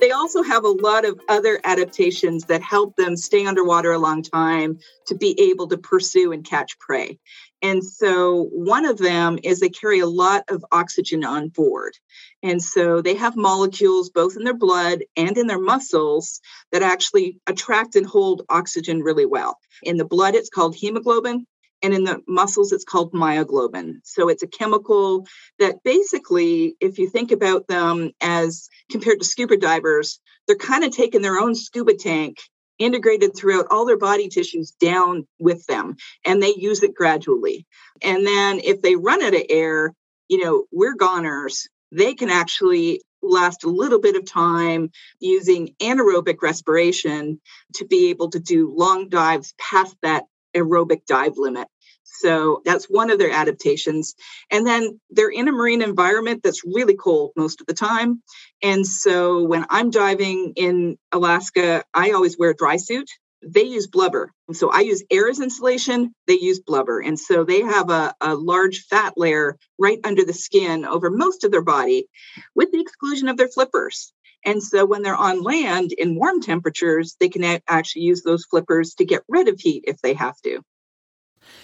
They 0.00 0.12
also 0.12 0.44
have 0.44 0.62
a 0.62 0.68
lot 0.68 1.04
of 1.04 1.20
other 1.28 1.58
adaptations 1.64 2.44
that 2.44 2.62
help 2.62 2.94
them 2.94 3.16
stay 3.16 3.44
underwater 3.44 3.90
a 3.90 3.98
long 3.98 4.22
time 4.22 4.78
to 5.08 5.16
be 5.16 5.34
able 5.50 5.66
to 5.66 5.76
pursue 5.76 6.30
and 6.30 6.44
catch 6.44 6.78
prey. 6.78 7.18
And 7.60 7.82
so, 7.82 8.44
one 8.52 8.84
of 8.84 8.98
them 8.98 9.40
is 9.42 9.58
they 9.58 9.68
carry 9.68 9.98
a 9.98 10.06
lot 10.06 10.44
of 10.48 10.64
oxygen 10.70 11.24
on 11.24 11.48
board. 11.48 11.94
And 12.40 12.62
so, 12.62 13.02
they 13.02 13.16
have 13.16 13.34
molecules 13.34 14.10
both 14.10 14.36
in 14.36 14.44
their 14.44 14.54
blood 14.54 15.00
and 15.16 15.36
in 15.36 15.48
their 15.48 15.58
muscles 15.58 16.40
that 16.70 16.82
actually 16.82 17.40
attract 17.48 17.96
and 17.96 18.06
hold 18.06 18.42
oxygen 18.48 19.02
really 19.02 19.26
well. 19.26 19.58
In 19.82 19.96
the 19.96 20.04
blood, 20.04 20.36
it's 20.36 20.50
called 20.50 20.76
hemoglobin. 20.76 21.48
And 21.82 21.94
in 21.94 22.04
the 22.04 22.20
muscles, 22.26 22.72
it's 22.72 22.84
called 22.84 23.12
myoglobin. 23.12 24.00
So 24.02 24.28
it's 24.28 24.42
a 24.42 24.48
chemical 24.48 25.26
that 25.58 25.82
basically, 25.84 26.76
if 26.80 26.98
you 26.98 27.08
think 27.08 27.30
about 27.30 27.68
them 27.68 28.12
as 28.20 28.68
compared 28.90 29.20
to 29.20 29.24
scuba 29.24 29.56
divers, 29.56 30.20
they're 30.46 30.56
kind 30.56 30.82
of 30.82 30.90
taking 30.90 31.22
their 31.22 31.38
own 31.38 31.54
scuba 31.54 31.94
tank 31.94 32.38
integrated 32.78 33.36
throughout 33.36 33.66
all 33.70 33.84
their 33.84 33.98
body 33.98 34.28
tissues 34.28 34.70
down 34.72 35.26
with 35.38 35.66
them 35.66 35.96
and 36.24 36.42
they 36.42 36.54
use 36.56 36.82
it 36.82 36.94
gradually 36.94 37.66
and 38.02 38.26
then 38.26 38.60
if 38.62 38.80
they 38.82 38.94
run 38.94 39.22
out 39.22 39.34
of 39.34 39.42
air 39.50 39.92
you 40.28 40.42
know 40.42 40.64
we're 40.70 40.94
goners 40.94 41.68
they 41.90 42.14
can 42.14 42.30
actually 42.30 43.02
last 43.20 43.64
a 43.64 43.68
little 43.68 44.00
bit 44.00 44.14
of 44.14 44.24
time 44.24 44.90
using 45.18 45.74
anaerobic 45.80 46.36
respiration 46.40 47.40
to 47.74 47.84
be 47.84 48.10
able 48.10 48.30
to 48.30 48.38
do 48.38 48.72
long 48.74 49.08
dives 49.08 49.54
past 49.58 49.96
that 50.02 50.24
aerobic 50.58 51.06
dive 51.06 51.34
limit. 51.36 51.68
So 52.04 52.62
that's 52.64 52.86
one 52.86 53.10
of 53.10 53.18
their 53.18 53.30
adaptations. 53.30 54.14
And 54.50 54.66
then 54.66 55.00
they're 55.10 55.30
in 55.30 55.48
a 55.48 55.52
marine 55.52 55.82
environment 55.82 56.40
that's 56.42 56.64
really 56.64 56.96
cold 56.96 57.32
most 57.36 57.60
of 57.60 57.66
the 57.66 57.74
time. 57.74 58.22
And 58.62 58.86
so 58.86 59.44
when 59.44 59.66
I'm 59.70 59.90
diving 59.90 60.54
in 60.56 60.98
Alaska, 61.12 61.84
I 61.94 62.12
always 62.12 62.38
wear 62.38 62.50
a 62.50 62.56
dry 62.56 62.76
suit. 62.78 63.08
They 63.42 63.62
use 63.62 63.86
blubber. 63.86 64.32
So 64.52 64.70
I 64.70 64.80
use 64.80 65.04
air 65.10 65.28
as 65.28 65.38
insulation, 65.38 66.12
they 66.26 66.38
use 66.40 66.58
blubber. 66.58 66.98
And 66.98 67.18
so 67.18 67.44
they 67.44 67.60
have 67.60 67.88
a, 67.90 68.14
a 68.20 68.34
large 68.34 68.86
fat 68.86 69.14
layer 69.16 69.56
right 69.78 70.00
under 70.02 70.24
the 70.24 70.32
skin 70.32 70.84
over 70.84 71.10
most 71.10 71.44
of 71.44 71.52
their 71.52 71.62
body, 71.62 72.08
with 72.56 72.72
the 72.72 72.80
exclusion 72.80 73.28
of 73.28 73.36
their 73.36 73.48
flippers. 73.48 74.12
And 74.48 74.62
so 74.62 74.86
when 74.86 75.02
they're 75.02 75.14
on 75.14 75.42
land 75.42 75.92
in 75.92 76.14
warm 76.14 76.40
temperatures, 76.40 77.16
they 77.20 77.28
can 77.28 77.60
actually 77.68 78.02
use 78.02 78.22
those 78.22 78.46
flippers 78.46 78.94
to 78.94 79.04
get 79.04 79.22
rid 79.28 79.46
of 79.46 79.60
heat 79.60 79.84
if 79.86 80.00
they 80.00 80.14
have 80.14 80.40
to. 80.40 80.62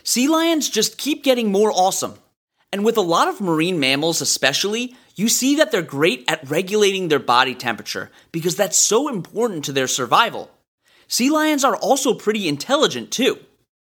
Sea 0.02 0.28
lions 0.28 0.68
just 0.68 0.98
keep 0.98 1.24
getting 1.24 1.50
more 1.50 1.72
awesome. 1.72 2.16
And 2.70 2.84
with 2.84 2.98
a 2.98 3.00
lot 3.00 3.26
of 3.26 3.40
marine 3.40 3.80
mammals, 3.80 4.20
especially, 4.20 4.94
you 5.16 5.30
see 5.30 5.56
that 5.56 5.72
they're 5.72 5.80
great 5.80 6.24
at 6.28 6.46
regulating 6.50 7.08
their 7.08 7.18
body 7.18 7.54
temperature 7.54 8.10
because 8.32 8.54
that's 8.54 8.76
so 8.76 9.08
important 9.08 9.64
to 9.64 9.72
their 9.72 9.88
survival. 9.88 10.50
Sea 11.08 11.30
lions 11.30 11.64
are 11.64 11.76
also 11.76 12.12
pretty 12.12 12.48
intelligent, 12.48 13.10
too. 13.10 13.38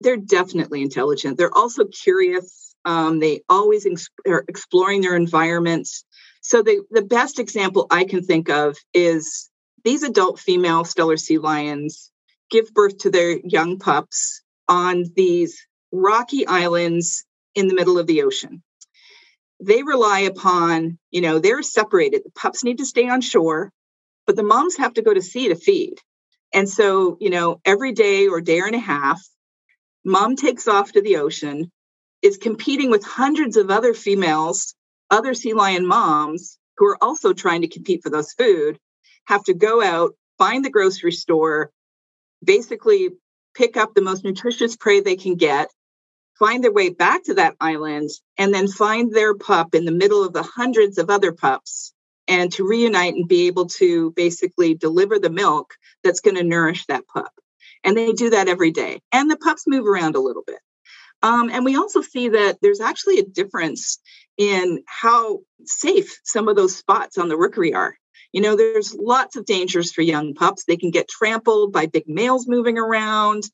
They're 0.03 0.17
definitely 0.17 0.83
intelligent. 0.83 1.37
They're 1.37 1.57
also 1.57 1.87
curious. 1.87 2.77
Um, 2.85 3.19
they 3.19 3.41
always 3.49 3.87
ex- 3.87 4.09
are 4.25 4.45
exploring 4.47 5.01
their 5.01 5.17
environments. 5.17 6.05
So 6.45 6.61
the, 6.61 6.85
the 6.91 7.03
best 7.03 7.39
example 7.39 7.87
I 7.91 8.05
can 8.05 8.23
think 8.23 8.51
of 8.51 8.77
is 8.93 9.49
these 9.83 10.03
adult 10.03 10.39
female 10.39 10.85
Steller 10.85 11.19
sea 11.19 11.39
lions 11.39 12.13
give 12.51 12.75
birth 12.75 12.99
to 12.99 13.11
their 13.11 13.39
young 13.39 13.79
pups 13.79 14.43
on 14.69 15.07
these 15.17 15.67
rocky 15.91 16.47
islands 16.47 17.25
in 17.55 17.67
the 17.67 17.75
middle 17.75 17.99
of 17.99 18.07
the 18.07 18.23
ocean. 18.25 18.63
They 19.59 19.83
rely 19.83 20.21
upon, 20.21 20.99
you 21.11 21.23
know, 21.23 21.39
they're 21.39 21.63
separated. 21.63 22.21
The 22.25 22.33
pups 22.33 22.63
need 22.63 22.77
to 22.77 22.85
stay 22.85 23.09
on 23.09 23.23
shore, 23.23 23.73
but 24.27 24.37
the 24.37 24.43
moms 24.43 24.77
have 24.77 24.93
to 24.95 25.03
go 25.03 25.15
to 25.15 25.23
sea 25.23 25.49
to 25.49 25.55
feed. 25.55 25.95
And 26.53 26.69
so, 26.69 27.17
you 27.21 27.31
know, 27.31 27.59
every 27.65 27.93
day 27.93 28.29
or 28.29 28.43
day 28.43 28.59
and 28.59 28.75
a 28.75 28.79
half, 28.79 29.19
mom 30.05 30.37
takes 30.37 30.69
off 30.69 30.93
to 30.93 31.01
the 31.01 31.17
ocean, 31.17 31.73
is 32.21 32.37
competing 32.37 32.91
with 32.91 33.03
hundreds 33.03 33.57
of 33.57 33.71
other 33.71 33.95
females 33.95 34.75
other 35.11 35.35
sea 35.35 35.55
lion 35.55 35.87
moms 35.87 36.59
who 36.77 36.87
are 36.87 37.03
also 37.03 37.33
trying 37.33 37.63
to 37.63 37.69
compete 37.69 38.03
for 38.03 38.11
those 38.11 38.33
food 38.33 38.79
have 39.27 39.45
to 39.45 39.55
go 39.55 39.83
out, 39.83 40.13
find 40.39 40.65
the 40.65 40.71
grocery 40.71 41.13
store, 41.13 41.71
basically 42.43 43.11
pick 43.55 43.77
up 43.77 43.95
the 43.95 44.03
most 44.03 44.25
nutritious 44.25 44.77
prey 44.77 45.01
they 45.01 45.17
can 45.17 45.37
get, 45.37 45.71
find 46.39 46.63
their 46.63 46.73
way 46.73 46.91
back 46.91 47.25
to 47.25 47.35
that 47.35 47.57
island, 47.61 48.11
and 48.37 48.53
then 48.53 48.69
find 48.69 49.13
their 49.13 49.35
pup 49.35 49.75
in 49.75 49.85
the 49.85 49.93
middle 49.93 50.25
of 50.25 50.33
the 50.33 50.43
hundreds 50.43 50.99
of 50.99 51.11
other 51.11 51.33
pups 51.33 51.93
and 52.27 52.53
to 52.53 52.67
reunite 52.67 53.15
and 53.15 53.29
be 53.29 53.47
able 53.47 53.67
to 53.67 54.11
basically 54.13 54.75
deliver 54.75 55.19
the 55.19 55.31
milk 55.31 55.75
that's 56.03 56.21
going 56.21 56.37
to 56.37 56.43
nourish 56.43 56.87
that 56.87 57.07
pup. 57.07 57.33
And 57.85 57.97
they 57.97 58.13
do 58.13 58.31
that 58.31 58.49
every 58.49 58.71
day. 58.71 59.01
And 59.13 59.31
the 59.31 59.37
pups 59.37 59.65
move 59.67 59.87
around 59.87 60.17
a 60.17 60.21
little 60.21 60.43
bit. 60.47 60.59
Um, 61.23 61.51
and 61.51 61.65
we 61.65 61.77
also 61.77 62.03
see 62.03 62.31
that 62.31 62.59
there's 62.61 62.81
actually 62.81 63.19
a 63.19 63.25
difference 63.25 63.99
in 64.37 64.83
how 64.87 65.41
safe 65.65 66.21
some 66.25 66.49
of 66.49 66.57
those 66.57 66.77
spots 66.77 67.19
on 67.19 67.29
the 67.29 67.37
rookery 67.37 67.75
are. 67.75 67.97
You 68.33 68.41
know, 68.41 68.57
there's 68.57 68.95
lots 68.95 69.37
of 69.37 69.47
dangers 69.47 69.93
for 69.93 70.03
young 70.03 70.35
pups. 70.35 70.65
They 70.65 70.77
can 70.77 70.91
get 70.91 71.09
trampled 71.09 71.73
by 71.73 71.87
big 71.87 72.09
males 72.09 72.49
moving 72.49 72.79
around. 72.79 73.45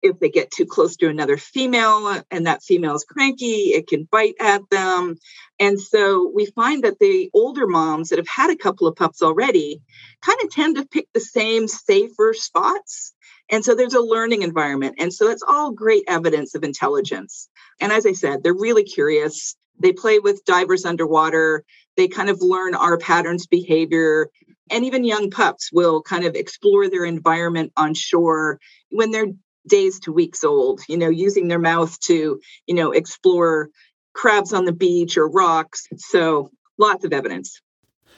If 0.00 0.20
they 0.20 0.28
get 0.28 0.50
too 0.50 0.66
close 0.66 0.96
to 0.96 1.08
another 1.08 1.36
female 1.36 2.06
uh, 2.06 2.22
and 2.30 2.46
that 2.46 2.62
female 2.62 2.94
is 2.94 3.04
cranky, 3.04 3.72
it 3.72 3.88
can 3.88 4.06
bite 4.10 4.36
at 4.38 4.62
them. 4.70 5.16
And 5.58 5.80
so 5.80 6.30
we 6.32 6.46
find 6.46 6.84
that 6.84 7.00
the 7.00 7.30
older 7.34 7.66
moms 7.66 8.10
that 8.10 8.18
have 8.18 8.28
had 8.28 8.50
a 8.50 8.56
couple 8.56 8.86
of 8.86 8.94
pups 8.94 9.22
already 9.22 9.80
kind 10.22 10.38
of 10.44 10.50
tend 10.50 10.76
to 10.76 10.86
pick 10.86 11.08
the 11.14 11.20
same 11.20 11.66
safer 11.66 12.32
spots 12.32 13.14
and 13.50 13.64
so 13.64 13.74
there's 13.74 13.94
a 13.94 14.00
learning 14.00 14.42
environment. 14.42 14.96
And 14.98 15.12
so 15.12 15.30
it's 15.30 15.42
all 15.46 15.70
great 15.70 16.04
evidence 16.06 16.54
of 16.54 16.64
intelligence. 16.64 17.48
And 17.80 17.92
as 17.92 18.04
I 18.04 18.12
said, 18.12 18.42
they're 18.42 18.54
really 18.54 18.84
curious. 18.84 19.56
They 19.80 19.92
play 19.92 20.18
with 20.18 20.44
divers 20.44 20.84
underwater. 20.84 21.64
They 21.96 22.08
kind 22.08 22.30
of 22.30 22.40
learn 22.40 22.74
our 22.74 22.98
patterns 22.98 23.46
behavior. 23.46 24.30
And 24.70 24.84
even 24.84 25.04
young 25.04 25.30
pups 25.30 25.70
will 25.72 26.02
kind 26.02 26.24
of 26.24 26.34
explore 26.34 26.88
their 26.88 27.04
environment 27.04 27.72
on 27.76 27.94
shore 27.94 28.60
when 28.90 29.10
they're 29.10 29.32
days 29.66 30.00
to 30.00 30.12
weeks 30.12 30.44
old, 30.44 30.80
you 30.88 30.96
know, 30.96 31.08
using 31.08 31.48
their 31.48 31.58
mouth 31.58 31.98
to, 32.00 32.40
you 32.66 32.74
know, 32.74 32.92
explore 32.92 33.68
crabs 34.14 34.52
on 34.52 34.64
the 34.64 34.72
beach 34.72 35.16
or 35.16 35.28
rocks. 35.28 35.86
So 35.96 36.50
lots 36.78 37.04
of 37.04 37.12
evidence. 37.12 37.60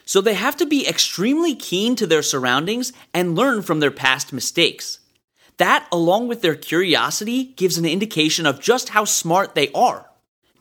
So 0.04 0.20
they 0.20 0.34
have 0.34 0.56
to 0.56 0.66
be 0.66 0.88
extremely 0.88 1.54
keen 1.54 1.94
to 1.96 2.06
their 2.06 2.22
surroundings 2.22 2.92
and 3.14 3.36
learn 3.36 3.62
from 3.62 3.80
their 3.80 3.90
past 3.90 4.32
mistakes. 4.32 4.98
That, 5.58 5.86
along 5.92 6.28
with 6.28 6.42
their 6.42 6.54
curiosity, 6.56 7.44
gives 7.44 7.76
an 7.78 7.84
indication 7.84 8.46
of 8.46 8.60
just 8.60 8.88
how 8.88 9.04
smart 9.04 9.54
they 9.54 9.70
are. 9.72 10.09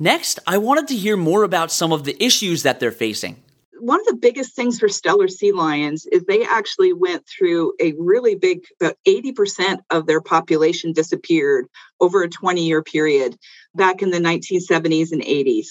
Next, 0.01 0.39
I 0.47 0.57
wanted 0.59 0.87
to 0.87 0.95
hear 0.95 1.17
more 1.17 1.43
about 1.43 1.73
some 1.73 1.91
of 1.91 2.05
the 2.05 2.21
issues 2.23 2.63
that 2.63 2.79
they're 2.79 2.89
facing. 2.89 3.43
One 3.81 3.99
of 3.99 4.05
the 4.05 4.15
biggest 4.15 4.55
things 4.55 4.79
for 4.79 4.87
Steller 4.87 5.29
sea 5.29 5.51
lions 5.51 6.05
is 6.05 6.23
they 6.23 6.45
actually 6.45 6.93
went 6.93 7.27
through 7.27 7.73
a 7.81 7.93
really 7.97 8.35
big 8.35 8.63
about 8.79 8.95
80% 9.05 9.79
of 9.89 10.05
their 10.05 10.21
population 10.21 10.93
disappeared 10.93 11.67
over 11.99 12.23
a 12.23 12.29
20 12.29 12.65
year 12.65 12.81
period 12.81 13.35
back 13.75 14.01
in 14.01 14.09
the 14.11 14.19
1970s 14.19 15.11
and 15.11 15.21
80s 15.21 15.67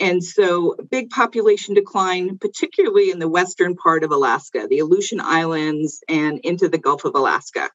and 0.00 0.22
so, 0.22 0.76
big 0.90 1.10
population 1.10 1.74
decline, 1.74 2.38
particularly 2.38 3.10
in 3.10 3.18
the 3.18 3.28
western 3.28 3.76
part 3.76 4.04
of 4.04 4.10
Alaska, 4.10 4.66
the 4.68 4.80
Aleutian 4.80 5.20
Islands, 5.20 6.02
and 6.08 6.40
into 6.40 6.68
the 6.68 6.78
Gulf 6.78 7.04
of 7.04 7.14
Alaska. 7.14 7.70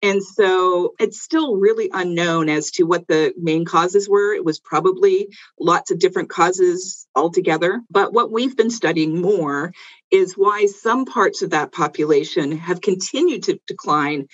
And 0.00 0.22
so 0.22 0.94
it's 1.00 1.20
still 1.20 1.56
really 1.56 1.90
unknown 1.92 2.48
as 2.48 2.70
to 2.72 2.84
what 2.84 3.08
the 3.08 3.34
main 3.36 3.64
causes 3.64 4.08
were. 4.08 4.32
It 4.32 4.44
was 4.44 4.60
probably 4.60 5.28
lots 5.58 5.90
of 5.90 5.98
different 5.98 6.30
causes 6.30 7.06
altogether. 7.16 7.80
But 7.90 8.12
what 8.12 8.30
we've 8.30 8.56
been 8.56 8.70
studying 8.70 9.20
more 9.20 9.72
is 10.10 10.34
why 10.34 10.66
some 10.66 11.04
parts 11.04 11.42
of 11.42 11.50
that 11.50 11.72
population 11.72 12.52
have 12.52 12.80
continued 12.80 13.44
to 13.44 13.58
decline 13.66 14.28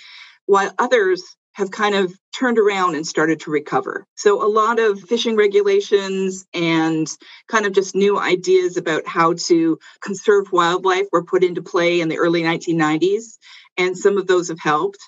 while 0.45 0.73
others 0.78 1.23
have 1.54 1.70
kind 1.70 1.94
of 1.94 2.12
turned 2.37 2.58
around 2.58 2.96
and 2.96 3.06
started 3.06 3.40
to 3.40 3.50
recover. 3.50 4.06
So, 4.16 4.44
a 4.44 4.49
lot 4.49 4.78
of 4.78 5.00
fishing 5.00 5.37
regulations 5.37 6.46
and 6.52 7.08
kind 7.49 7.64
of 7.64 7.73
just 7.73 7.94
new 7.94 8.18
ideas 8.18 8.76
about 8.76 9.06
how 9.06 9.34
to 9.46 9.78
conserve 10.00 10.52
wildlife 10.52 11.06
were 11.12 11.25
put 11.25 11.44
into 11.44 11.62
play 11.62 12.00
in 12.00 12.08
the 12.08 12.18
early 12.18 12.42
1990s, 12.42 13.38
and 13.76 13.96
some 13.96 14.18
of 14.18 14.26
those 14.26 14.49
have 14.49 14.61
helped. 14.61 14.99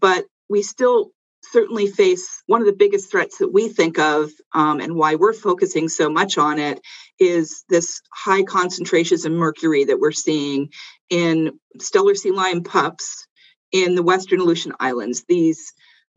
But 0.00 0.26
we 0.48 0.62
still 0.62 1.10
certainly 1.42 1.86
face 1.86 2.42
one 2.46 2.60
of 2.60 2.66
the 2.66 2.72
biggest 2.72 3.10
threats 3.10 3.38
that 3.38 3.52
we 3.52 3.68
think 3.68 3.98
of 3.98 4.30
um, 4.52 4.80
and 4.80 4.94
why 4.94 5.14
we're 5.14 5.32
focusing 5.32 5.88
so 5.88 6.08
much 6.08 6.38
on 6.38 6.58
it 6.58 6.80
is 7.18 7.64
this 7.68 8.00
high 8.12 8.42
concentrations 8.42 9.24
of 9.24 9.32
mercury 9.32 9.84
that 9.84 10.00
we're 10.00 10.12
seeing 10.12 10.70
in 11.08 11.58
Steller 11.78 12.16
sea 12.16 12.32
lion 12.32 12.62
pups 12.62 13.26
in 13.72 13.94
the 13.94 14.02
western 14.02 14.40
aleutian 14.40 14.72
islands 14.80 15.24
these 15.28 15.72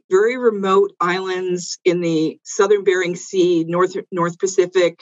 very 0.09 0.37
remote 0.37 0.93
islands 0.99 1.79
in 1.85 2.01
the 2.01 2.39
southern 2.43 2.83
Bering 2.83 3.15
Sea, 3.15 3.65
North 3.67 3.95
North 4.11 4.39
Pacific 4.39 4.99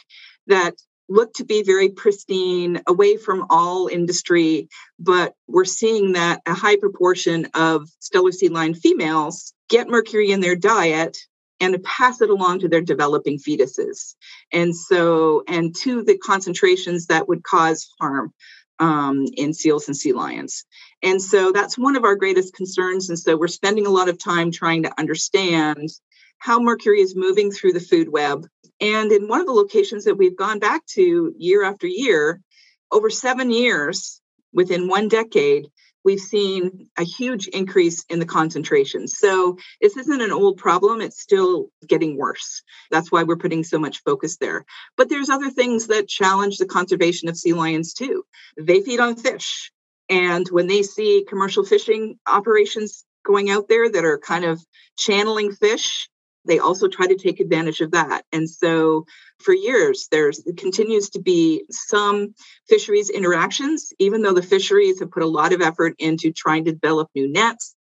that 0.48 0.76
look 1.10 1.34
to 1.34 1.46
be 1.46 1.64
very 1.64 1.90
pristine, 1.90 2.82
away 2.88 3.18
from 3.18 3.46
all 3.50 3.88
industry, 3.88 4.68
but 5.00 5.34
we're 5.48 5.66
seeing 5.66 6.14
that 6.14 6.42
a 6.46 6.54
high 6.54 6.76
proportion 6.76 7.48
of 7.54 7.90
Steller 8.02 8.34
sea 8.34 8.50
lion 8.50 8.74
females 8.74 9.54
get 9.70 9.88
mercury 9.88 10.32
in 10.32 10.42
their 10.42 10.56
diet 10.56 11.18
and 11.60 11.82
pass 11.84 12.22
it 12.22 12.30
along 12.30 12.60
to 12.60 12.68
their 12.68 12.82
developing 12.82 13.40
fetuses. 13.40 14.16
And 14.52 14.76
so, 14.76 15.44
and 15.48 15.76
to 15.78 16.04
the 16.04 16.18
concentrations 16.18 17.08
that 17.08 17.28
would 17.28 17.44
cause 17.44 17.90
harm 18.00 18.34
um, 18.80 19.26
in 19.36 19.54
seals 19.54 19.88
and 19.88 19.98
sea 19.98 20.14
lions. 20.14 20.66
And 21.04 21.22
so 21.22 21.52
that's 21.52 21.78
one 21.78 21.96
of 21.96 22.04
our 22.04 22.16
greatest 22.16 22.54
concerns. 22.54 23.10
And 23.10 23.20
so 23.20 23.38
we're 23.38 23.48
spending 23.48 23.86
a 23.86 23.92
lot 23.92 24.10
of 24.10 24.18
time 24.18 24.52
trying 24.52 24.84
to 24.84 25.00
understand 25.00 25.90
how 26.40 26.60
mercury 26.60 27.02
is 27.02 27.16
moving 27.16 27.52
through 27.52 27.74
the 27.74 27.80
food 27.80 28.10
web. 28.10 28.48
And 28.80 29.12
in 29.12 29.28
one 29.28 29.40
of 29.40 29.48
the 29.48 29.54
locations 29.54 30.06
that 30.06 30.18
we've 30.18 30.38
gone 30.38 30.60
back 30.60 30.86
to 30.94 31.34
year 31.38 31.64
after 31.64 31.88
year, 31.88 32.42
over 32.92 33.10
seven 33.10 33.52
years, 33.52 34.22
within 34.54 34.88
one 34.88 35.08
decade, 35.08 35.68
we've 36.04 36.20
seen 36.20 36.90
a 36.98 37.04
huge 37.04 37.48
increase 37.50 38.06
in 38.10 38.20
the 38.20 38.26
concentration. 38.26 39.08
So 39.08 39.58
this 39.82 39.98
isn't 39.98 40.22
an 40.22 40.32
old 40.32 40.58
problem, 40.58 41.02
it's 41.02 41.22
still 41.22 41.68
getting 41.86 42.18
worse. 42.18 42.64
That's 42.92 43.12
why 43.12 43.24
we're 43.24 43.36
putting 43.36 43.64
so 43.64 43.78
much 43.78 44.04
focus 44.04 44.38
there. 44.38 44.64
But 44.96 45.10
there's 45.10 45.30
other 45.30 45.50
things 45.50 45.88
that 45.88 46.08
challenge 46.08 46.58
the 46.58 46.66
conservation 46.66 47.28
of 47.30 47.38
sea 47.38 47.54
lions 47.54 47.94
too. 47.94 48.24
They 48.58 48.82
feed 48.82 49.00
on 49.00 49.18
fish. 49.18 49.72
And 50.10 50.48
when 50.50 50.68
they 50.68 50.84
see 50.84 51.26
commercial 51.28 51.66
fishing 51.66 52.18
operations 52.28 53.04
going 53.26 53.50
out 53.50 53.68
there 53.68 53.90
that 53.92 54.06
are 54.06 54.18
kind 54.18 54.46
of 54.46 54.64
channeling 54.98 55.52
fish, 55.52 56.10
they 56.46 56.60
also 56.60 56.88
try 56.88 57.08
to 57.08 57.16
take 57.16 57.40
advantage 57.40 57.82
of 57.82 57.92
that. 57.92 58.24
And 58.32 58.50
so 58.50 59.06
for 59.40 59.54
years, 59.54 60.08
there's 60.12 60.42
continues 60.56 61.10
to 61.12 61.20
be 61.20 61.66
some 61.70 62.34
fisheries 62.70 63.10
interactions, 63.10 63.92
even 64.00 64.22
though 64.22 64.34
the 64.34 64.42
fisheries 64.42 65.00
have 65.02 65.12
put 65.12 65.24
a 65.24 65.28
lot 65.28 65.54
of 65.54 65.62
effort 65.62 65.96
into 66.00 66.32
trying 66.32 66.66
to 66.66 66.72
develop 66.72 67.10
new 67.14 67.30
nets 67.30 67.76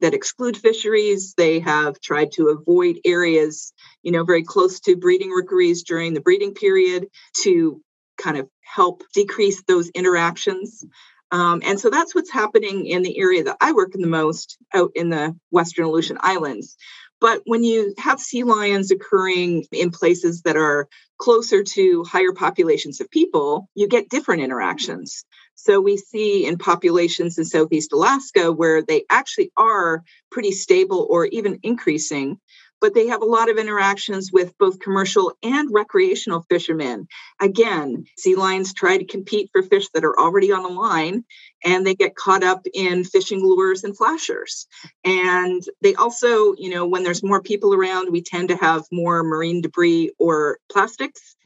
that 0.00 0.14
exclude 0.14 0.56
fisheries. 0.56 1.34
They 1.36 1.58
have 1.60 2.00
tried 2.00 2.32
to 2.32 2.48
avoid 2.48 3.00
areas, 3.04 3.72
you 4.02 4.12
know, 4.12 4.24
very 4.24 4.44
close 4.44 4.80
to 4.80 4.96
breeding 4.96 5.30
rookeries 5.30 5.82
during 5.82 6.14
the 6.14 6.20
breeding 6.20 6.54
period 6.54 7.08
to 7.42 7.82
kind 8.18 8.36
of 8.36 8.48
help 8.60 9.02
decrease 9.14 9.62
those 9.64 9.88
interactions. 9.90 10.84
Um, 11.32 11.62
and 11.64 11.80
so 11.80 11.88
that's 11.88 12.14
what's 12.14 12.30
happening 12.30 12.86
in 12.86 13.02
the 13.02 13.18
area 13.18 13.42
that 13.44 13.56
I 13.60 13.72
work 13.72 13.94
in 13.94 14.02
the 14.02 14.06
most 14.06 14.58
out 14.74 14.92
in 14.94 15.08
the 15.08 15.34
Western 15.50 15.86
Aleutian 15.86 16.18
Islands. 16.20 16.76
But 17.22 17.40
when 17.46 17.64
you 17.64 17.94
have 17.98 18.20
sea 18.20 18.42
lions 18.42 18.90
occurring 18.90 19.64
in 19.72 19.90
places 19.90 20.42
that 20.42 20.56
are 20.56 20.88
closer 21.18 21.62
to 21.62 22.04
higher 22.04 22.32
populations 22.32 23.00
of 23.00 23.10
people, 23.10 23.68
you 23.74 23.88
get 23.88 24.10
different 24.10 24.42
interactions. 24.42 25.24
So 25.54 25.80
we 25.80 25.96
see 25.96 26.44
in 26.46 26.58
populations 26.58 27.38
in 27.38 27.44
Southeast 27.44 27.92
Alaska 27.92 28.52
where 28.52 28.82
they 28.82 29.04
actually 29.08 29.52
are 29.56 30.02
pretty 30.30 30.50
stable 30.50 31.06
or 31.08 31.26
even 31.26 31.60
increasing, 31.62 32.38
but 32.82 32.94
they 32.94 33.06
have 33.06 33.22
a 33.22 33.26
lot 33.26 33.48
of 33.48 33.56
interactions 33.56 34.30
with 34.32 34.58
both 34.58 34.80
commercial 34.80 35.32
and 35.42 35.70
recreational 35.72 36.44
fishermen. 36.50 37.06
Again, 37.40 38.04
sea 38.18 38.34
lions 38.34 38.74
try 38.74 38.98
to 38.98 39.04
compete 39.04 39.50
for 39.52 39.62
fish 39.62 39.88
that 39.94 40.04
are 40.04 40.18
already 40.18 40.50
on 40.50 40.64
the 40.64 40.68
line 40.68 41.24
and 41.64 41.86
they 41.86 41.94
get 41.94 42.16
caught 42.16 42.42
up 42.42 42.66
in 42.74 43.04
fishing 43.04 43.40
lures 43.40 43.84
and 43.84 43.96
flashers. 43.96 44.66
And 45.04 45.62
they 45.80 45.94
also, 45.94 46.54
you 46.58 46.70
know, 46.70 46.86
when 46.86 47.04
there's 47.04 47.22
more 47.22 47.40
people 47.40 47.72
around, 47.72 48.10
we 48.10 48.20
tend 48.20 48.48
to 48.48 48.56
have 48.56 48.82
more 48.90 49.22
marine 49.22 49.62
debris 49.62 50.10
or 50.18 50.58
plastics 50.70 51.36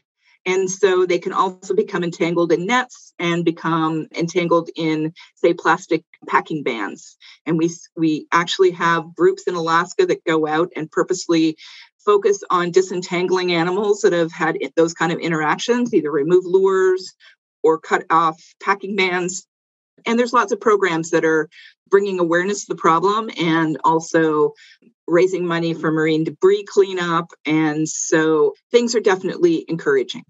and 0.46 0.70
so 0.70 1.05
they 1.05 1.18
can 1.18 1.33
also 1.33 1.75
become 1.75 2.05
entangled 2.05 2.53
in 2.53 2.66
nets 2.66 3.12
and 3.18 3.44
become 3.44 4.07
entangled 4.16 4.70
in, 4.77 5.12
say, 5.35 5.53
plastic 5.53 6.05
packing 6.27 6.62
bands. 6.62 7.17
And 7.45 7.59
we, 7.59 7.71
we 7.97 8.27
actually 8.33 8.73
have 8.73 9.15
groups 9.15 9.45
in 9.47 9.55
Alaska 9.55 10.07
that 10.07 10.25
go 10.25 10.47
out 10.47 10.73
and 10.77 10.91
purposely 10.91 11.57
focus 12.05 12.43
on 12.51 12.71
disentangling 12.71 13.53
animals 13.53 14.01
that 14.03 14.12
have 14.12 14.33
had 14.33 14.57
those 14.77 14.95
kind 14.95 15.12
of 15.12 15.19
interactions, 15.19 15.93
either 15.93 16.11
remove 16.11 16.45
lures 16.45 17.15
or 17.62 17.79
cut 17.79 18.05
off 18.11 18.41
packing 18.62 18.97
bands. 18.97 19.47
And 20.07 20.19
there's 20.19 20.33
lots 20.33 20.53
of 20.53 20.61
programs 20.61 21.11
that 21.11 21.25
are 21.25 21.49
bringing 21.89 22.19
awareness 22.21 22.65
to 22.65 22.75
the 22.75 22.81
problem 22.81 23.31
and 23.39 23.79
also 23.85 24.53
raising 25.09 25.47
money 25.47 25.75
for 25.75 25.91
marine 25.91 26.25
debris 26.25 26.65
cleanup. 26.65 27.31
And 27.45 27.89
so 27.89 28.55
things 28.71 28.95
are 28.95 29.01
definitely 29.01 29.65
encouraging. 29.69 30.25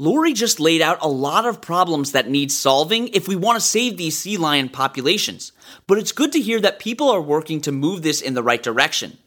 Lorrie 0.00 0.32
just 0.32 0.60
laid 0.60 0.80
out 0.80 0.96
a 1.02 1.08
lot 1.08 1.44
of 1.44 1.60
problems 1.60 2.12
that 2.12 2.26
need 2.26 2.50
solving 2.50 3.08
if 3.08 3.28
we 3.28 3.36
want 3.36 3.56
to 3.56 3.60
save 3.60 3.98
these 3.98 4.16
sea 4.16 4.38
lion 4.38 4.70
populations. 4.70 5.52
But 5.86 5.98
it's 5.98 6.10
good 6.10 6.32
to 6.32 6.40
hear 6.40 6.58
that 6.58 6.78
people 6.78 7.10
are 7.10 7.20
working 7.20 7.60
to 7.60 7.70
move 7.70 8.00
this 8.00 8.22
in 8.22 8.32
the 8.32 8.42
right 8.42 8.62
direction. 8.62 9.18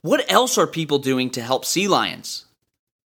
What 0.00 0.24
else 0.32 0.56
are 0.56 0.66
people 0.66 0.98
doing 0.98 1.28
to 1.32 1.42
help 1.42 1.66
sea 1.66 1.88
lions? 1.88 2.46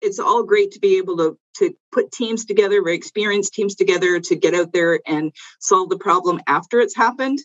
It's 0.00 0.18
all 0.18 0.44
great 0.44 0.70
to 0.72 0.80
be 0.80 0.96
able 0.96 1.18
to, 1.18 1.38
to 1.58 1.76
put 1.92 2.10
teams 2.10 2.46
together, 2.46 2.82
very 2.82 2.96
experienced 2.96 3.52
teams 3.52 3.74
together 3.74 4.18
to 4.20 4.34
get 4.34 4.54
out 4.54 4.72
there 4.72 4.98
and 5.06 5.30
solve 5.60 5.90
the 5.90 5.98
problem 5.98 6.40
after 6.46 6.80
it's 6.80 6.96
happened. 6.96 7.38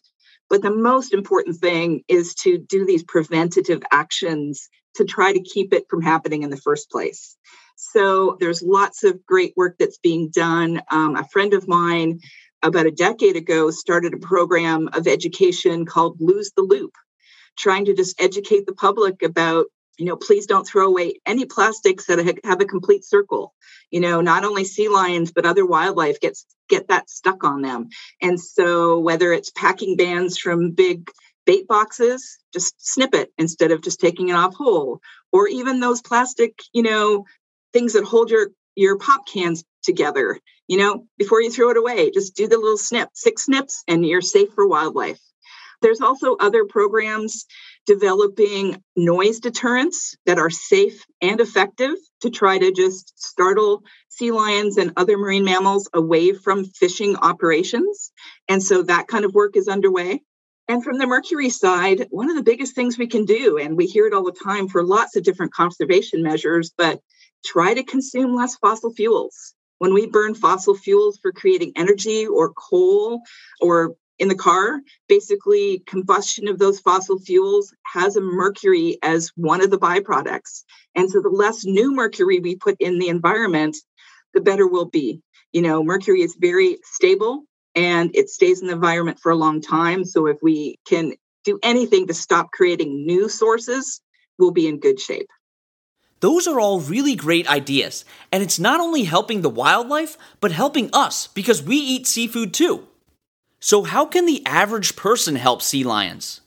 But 0.50 0.62
the 0.62 0.74
most 0.74 1.14
important 1.14 1.58
thing 1.58 2.06
is 2.08 2.34
to 2.44 2.60
do 2.60 2.86
these 2.86 3.04
preventative 3.04 3.84
actions 3.92 4.70
to 4.96 5.04
try 5.04 5.34
to 5.34 5.42
keep 5.42 5.74
it 5.74 5.88
from 5.90 6.02
happening 6.02 6.44
in 6.44 6.50
the 6.50 6.56
first 6.56 6.90
place. 6.90 7.36
So 7.82 8.36
there's 8.40 8.62
lots 8.62 9.06
of 9.06 9.26
great 9.26 9.54
work 9.56 9.78
that's 9.80 9.98
being 10.00 10.30
done. 10.30 10.82
Um, 10.92 11.16
a 11.16 11.28
friend 11.30 11.54
of 11.54 11.68
mine 11.68 12.20
about 12.62 12.86
a 12.86 12.92
decade 12.92 13.38
ago 13.38 13.72
started 13.72 14.14
a 14.14 14.18
program 14.18 14.90
of 14.92 15.08
education 15.08 15.86
called 15.86 16.18
Lose 16.20 16.52
the 16.56 16.62
Loop, 16.62 16.92
trying 17.58 17.86
to 17.86 17.94
just 17.94 18.22
educate 18.22 18.66
the 18.66 18.74
public 18.74 19.24
about 19.24 19.68
you 19.98 20.06
know 20.06 20.16
please 20.16 20.46
don't 20.46 20.68
throw 20.68 20.88
away 20.88 21.16
any 21.26 21.46
plastics 21.46 22.06
that 22.06 22.40
have 22.44 22.62
a 22.62 22.66
complete 22.66 23.04
circle 23.04 23.54
you 23.92 24.00
know 24.00 24.22
not 24.22 24.46
only 24.46 24.64
sea 24.64 24.88
lions 24.88 25.34
but 25.34 25.46
other 25.46 25.66
wildlife 25.66 26.22
gets 26.22 26.46
get 26.70 26.88
that 26.88 27.10
stuck 27.10 27.44
on 27.44 27.62
them 27.62 27.90
and 28.22 28.40
so 28.40 29.00
whether 29.00 29.34
it's 29.34 29.52
packing 29.52 29.98
bands 29.98 30.38
from 30.38 30.72
big 30.72 31.12
bait 31.46 31.68
boxes 31.68 32.38
just 32.54 32.74
snip 32.78 33.14
it 33.14 33.34
instead 33.38 33.72
of 33.72 33.82
just 33.82 34.00
taking 34.00 34.30
it 34.30 34.36
off 34.36 34.56
whole 34.56 35.02
or 35.34 35.50
even 35.50 35.82
those 35.82 36.02
plastic 36.02 36.54
you 36.72 36.84
know 36.84 37.26
things 37.74 37.94
that 37.94 38.04
hold 38.06 38.30
your 38.32 38.50
your 38.76 38.98
pop 38.98 39.28
cans 39.28 39.64
together 39.84 40.40
you 40.68 40.78
know 40.78 41.06
before 41.18 41.42
you 41.42 41.52
throw 41.52 41.70
it 41.70 41.78
away 41.78 42.12
just 42.12 42.36
do 42.36 42.48
the 42.48 42.58
little 42.58 42.78
snip 42.78 43.10
six 43.14 43.46
snips 43.46 43.84
and 43.88 44.06
you're 44.06 44.22
safe 44.22 44.50
for 44.54 44.68
wildlife 44.68 45.20
There's 45.82 46.02
also 46.02 46.36
other 46.36 46.66
programs 46.66 47.46
developing 47.86 48.84
noise 48.96 49.40
deterrents 49.40 50.16
that 50.26 50.38
are 50.40 50.50
safe 50.50 51.06
and 51.22 51.40
effective 51.40 51.96
to 52.22 52.30
try 52.30 52.58
to 52.58 52.72
just 52.72 53.14
startle 53.20 53.84
sea 54.10 54.32
lions 54.32 54.78
and 54.78 54.94
other 54.98 55.18
marine 55.18 55.46
mammals 55.46 55.90
away 55.94 56.34
from 56.34 56.66
fishing 56.66 57.16
operations. 57.16 58.12
And 58.48 58.62
so 58.62 58.84
that 58.84 59.08
kind 59.08 59.26
of 59.26 59.34
work 59.34 59.56
is 59.56 59.68
underway. 59.68 60.22
And 60.68 60.84
from 60.84 61.00
the 61.00 61.08
mercury 61.08 61.50
side, 61.50 62.08
one 62.12 62.30
of 62.30 62.36
the 62.36 62.44
biggest 62.44 62.76
things 62.76 62.98
we 62.98 63.08
can 63.08 63.26
do, 63.26 63.58
and 63.58 63.76
we 63.76 63.88
hear 63.88 64.06
it 64.06 64.14
all 64.14 64.24
the 64.24 64.32
time 64.32 64.68
for 64.68 64.84
lots 64.84 65.16
of 65.16 65.24
different 65.24 65.54
conservation 65.54 66.22
measures, 66.22 66.72
but 66.78 67.02
try 67.46 67.74
to 67.74 67.84
consume 67.84 68.36
less 68.36 68.56
fossil 68.56 68.94
fuels. 68.94 69.54
When 69.80 69.94
we 69.94 70.08
burn 70.08 70.36
fossil 70.36 70.76
fuels 70.76 71.18
for 71.22 71.32
creating 71.32 71.74
energy 71.76 72.28
or 72.28 72.54
coal 72.54 73.22
or 73.62 73.96
in 74.20 74.28
the 74.28 74.36
car, 74.36 74.82
basically 75.08 75.82
combustion 75.88 76.50
of 76.50 76.60
those 76.60 76.80
fossil 76.82 77.18
fuels 77.20 77.74
has 77.86 78.18
a 78.18 78.22
mercury 78.22 78.98
as 79.02 79.32
one 79.36 79.62
of 79.62 79.72
the 79.72 79.80
byproducts. 79.80 80.64
And 80.96 81.10
so 81.10 81.22
the 81.22 81.30
less 81.30 81.66
new 81.66 81.94
mercury 81.94 82.40
we 82.40 82.58
put 82.58 82.76
in 82.80 83.00
the 83.00 83.08
environment, 83.08 83.78
the 84.34 84.42
better 84.42 84.68
we'll 84.68 84.86
be. 84.86 85.22
You 85.54 85.62
know, 85.62 85.84
mercury 85.84 86.22
is 86.22 86.36
very 86.40 86.80
stable 86.84 87.44
and 87.76 88.14
it 88.14 88.30
stays 88.30 88.62
in 88.62 88.68
the 88.68 88.74
environment 88.74 89.20
for 89.22 89.32
a 89.32 89.38
long 89.38 89.62
time. 89.62 90.04
So 90.04 90.28
if 90.28 90.38
we 90.42 90.78
can 90.86 91.14
do 91.46 91.58
anything 91.64 92.08
to 92.08 92.14
stop 92.14 92.52
creating 92.52 93.06
new 93.06 93.30
sources, 93.30 94.02
we'll 94.38 94.52
be 94.52 94.68
in 94.68 94.80
good 94.80 95.00
shape. 95.00 95.30
Those 96.20 96.48
are 96.48 96.60
all 96.60 96.80
really 96.80 97.16
great 97.16 97.50
ideas, 97.50 98.04
and 98.32 98.44
it's 98.44 98.60
not 98.60 98.80
only 98.80 99.04
helping 99.04 99.42
the 99.42 99.50
wildlife, 99.50 100.18
but 100.42 100.52
helping 100.52 100.90
us 100.92 101.28
because 101.28 101.64
we 101.64 101.78
eat 101.78 102.08
seafood 102.08 102.54
too. 102.54 102.88
So, 103.60 103.84
how 103.84 104.06
can 104.06 104.26
the 104.26 104.46
average 104.46 104.96
person 104.96 105.36
help 105.36 105.62
sea 105.62 105.84
lions? 105.84 106.42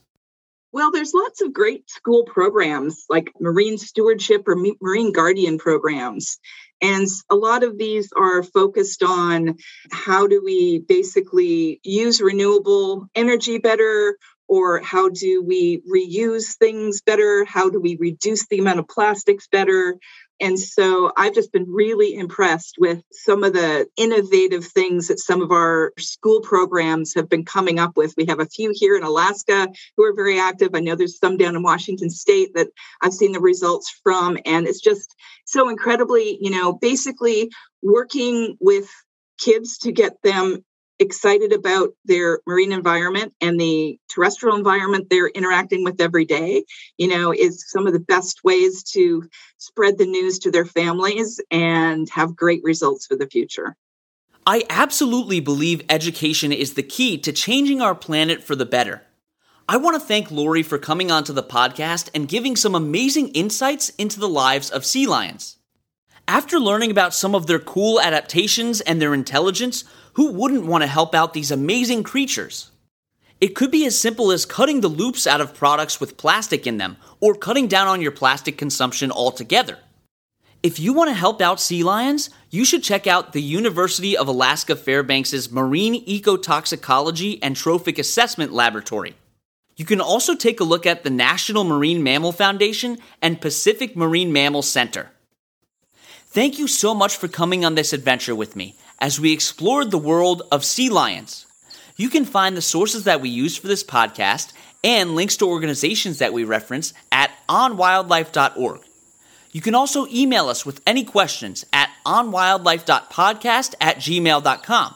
Well, 0.72 0.90
there's 0.90 1.12
lots 1.12 1.42
of 1.42 1.52
great 1.52 1.90
school 1.90 2.24
programs 2.24 3.04
like 3.10 3.32
marine 3.38 3.76
stewardship 3.76 4.48
or 4.48 4.56
marine 4.80 5.12
guardian 5.12 5.58
programs. 5.58 6.38
And 6.80 7.06
a 7.30 7.36
lot 7.36 7.62
of 7.62 7.78
these 7.78 8.10
are 8.16 8.42
focused 8.42 9.02
on 9.02 9.56
how 9.92 10.26
do 10.26 10.42
we 10.44 10.80
basically 10.80 11.78
use 11.84 12.20
renewable 12.20 13.06
energy 13.14 13.58
better, 13.58 14.16
or 14.52 14.82
how 14.82 15.08
do 15.08 15.42
we 15.42 15.80
reuse 15.90 16.58
things 16.58 17.00
better? 17.00 17.42
How 17.46 17.70
do 17.70 17.80
we 17.80 17.96
reduce 17.96 18.46
the 18.48 18.58
amount 18.58 18.80
of 18.80 18.86
plastics 18.86 19.48
better? 19.50 19.96
And 20.42 20.60
so 20.60 21.10
I've 21.16 21.34
just 21.34 21.52
been 21.52 21.64
really 21.66 22.14
impressed 22.14 22.74
with 22.78 23.00
some 23.12 23.44
of 23.44 23.54
the 23.54 23.86
innovative 23.96 24.66
things 24.66 25.08
that 25.08 25.20
some 25.20 25.40
of 25.40 25.52
our 25.52 25.94
school 25.98 26.42
programs 26.42 27.14
have 27.14 27.30
been 27.30 27.46
coming 27.46 27.78
up 27.78 27.96
with. 27.96 28.12
We 28.18 28.26
have 28.26 28.40
a 28.40 28.46
few 28.46 28.74
here 28.74 28.94
in 28.94 29.04
Alaska 29.04 29.68
who 29.96 30.04
are 30.04 30.14
very 30.14 30.38
active. 30.38 30.72
I 30.74 30.80
know 30.80 30.96
there's 30.96 31.18
some 31.18 31.38
down 31.38 31.56
in 31.56 31.62
Washington 31.62 32.10
state 32.10 32.52
that 32.54 32.68
I've 33.00 33.14
seen 33.14 33.32
the 33.32 33.40
results 33.40 33.90
from. 34.02 34.36
And 34.44 34.68
it's 34.68 34.82
just 34.82 35.14
so 35.46 35.70
incredibly, 35.70 36.36
you 36.42 36.50
know, 36.50 36.74
basically 36.74 37.50
working 37.80 38.58
with 38.60 38.86
kids 39.38 39.78
to 39.78 39.92
get 39.92 40.20
them 40.22 40.62
excited 41.02 41.52
about 41.52 41.90
their 42.06 42.40
marine 42.46 42.72
environment 42.72 43.34
and 43.40 43.60
the 43.60 43.98
terrestrial 44.08 44.56
environment 44.56 45.08
they're 45.10 45.28
interacting 45.28 45.84
with 45.84 46.00
every 46.00 46.24
day, 46.24 46.64
you 46.96 47.08
know, 47.08 47.32
is 47.32 47.64
some 47.68 47.86
of 47.86 47.92
the 47.92 48.00
best 48.00 48.42
ways 48.42 48.82
to 48.94 49.28
spread 49.58 49.98
the 49.98 50.06
news 50.06 50.38
to 50.40 50.50
their 50.50 50.64
families 50.64 51.40
and 51.50 52.08
have 52.08 52.34
great 52.34 52.62
results 52.64 53.06
for 53.06 53.16
the 53.16 53.26
future. 53.26 53.76
I 54.46 54.64
absolutely 54.70 55.40
believe 55.40 55.82
education 55.88 56.52
is 56.52 56.74
the 56.74 56.82
key 56.82 57.18
to 57.18 57.32
changing 57.32 57.80
our 57.80 57.94
planet 57.94 58.42
for 58.42 58.56
the 58.56 58.66
better. 58.66 59.02
I 59.68 59.76
want 59.76 59.94
to 59.94 60.06
thank 60.06 60.30
Lorrie 60.30 60.64
for 60.64 60.78
coming 60.78 61.12
onto 61.12 61.32
the 61.32 61.42
podcast 61.42 62.10
and 62.14 62.26
giving 62.26 62.56
some 62.56 62.74
amazing 62.74 63.28
insights 63.28 63.90
into 63.90 64.18
the 64.18 64.28
lives 64.28 64.70
of 64.70 64.84
sea 64.84 65.06
lions. 65.06 65.58
After 66.26 66.58
learning 66.58 66.90
about 66.90 67.14
some 67.14 67.34
of 67.34 67.46
their 67.46 67.58
cool 67.58 68.00
adaptations 68.00 68.80
and 68.80 69.00
their 69.00 69.14
intelligence, 69.14 69.84
who 70.14 70.32
wouldn't 70.32 70.66
want 70.66 70.82
to 70.82 70.88
help 70.88 71.14
out 71.14 71.32
these 71.32 71.50
amazing 71.50 72.02
creatures? 72.02 72.70
It 73.40 73.56
could 73.56 73.70
be 73.70 73.84
as 73.86 73.98
simple 73.98 74.30
as 74.30 74.46
cutting 74.46 74.80
the 74.80 74.88
loops 74.88 75.26
out 75.26 75.40
of 75.40 75.54
products 75.54 76.00
with 76.00 76.16
plastic 76.16 76.66
in 76.66 76.76
them, 76.76 76.96
or 77.20 77.34
cutting 77.34 77.66
down 77.66 77.88
on 77.88 78.00
your 78.00 78.12
plastic 78.12 78.56
consumption 78.56 79.10
altogether. 79.10 79.78
If 80.62 80.78
you 80.78 80.92
want 80.92 81.10
to 81.10 81.14
help 81.14 81.40
out 81.40 81.60
sea 81.60 81.82
lions, 81.82 82.30
you 82.50 82.64
should 82.64 82.84
check 82.84 83.08
out 83.08 83.32
the 83.32 83.42
University 83.42 84.16
of 84.16 84.28
Alaska 84.28 84.76
Fairbanks' 84.76 85.50
Marine 85.50 86.06
Ecotoxicology 86.06 87.40
and 87.42 87.56
Trophic 87.56 87.98
Assessment 87.98 88.52
Laboratory. 88.52 89.16
You 89.74 89.84
can 89.84 90.00
also 90.00 90.36
take 90.36 90.60
a 90.60 90.64
look 90.64 90.86
at 90.86 91.02
the 91.02 91.10
National 91.10 91.64
Marine 91.64 92.04
Mammal 92.04 92.30
Foundation 92.30 92.98
and 93.20 93.40
Pacific 93.40 93.96
Marine 93.96 94.32
Mammal 94.32 94.62
Center. 94.62 95.10
Thank 96.26 96.60
you 96.60 96.68
so 96.68 96.94
much 96.94 97.16
for 97.16 97.26
coming 97.26 97.64
on 97.64 97.74
this 97.74 97.92
adventure 97.92 98.36
with 98.36 98.54
me 98.54 98.76
as 99.02 99.18
we 99.18 99.32
explored 99.32 99.90
the 99.90 99.98
world 99.98 100.42
of 100.52 100.64
sea 100.64 100.88
lions. 100.88 101.44
You 101.96 102.08
can 102.08 102.24
find 102.24 102.56
the 102.56 102.62
sources 102.62 103.02
that 103.04 103.20
we 103.20 103.28
use 103.28 103.56
for 103.56 103.66
this 103.66 103.82
podcast 103.82 104.52
and 104.84 105.16
links 105.16 105.36
to 105.38 105.48
organizations 105.48 106.18
that 106.18 106.32
we 106.32 106.44
reference 106.44 106.94
at 107.10 107.32
onwildlife.org. 107.48 108.80
You 109.50 109.60
can 109.60 109.74
also 109.74 110.06
email 110.06 110.48
us 110.48 110.64
with 110.64 110.80
any 110.86 111.02
questions 111.04 111.66
at 111.72 111.90
onwildlife.podcast 112.06 113.74
at 113.80 113.96
gmail.com. 113.96 114.94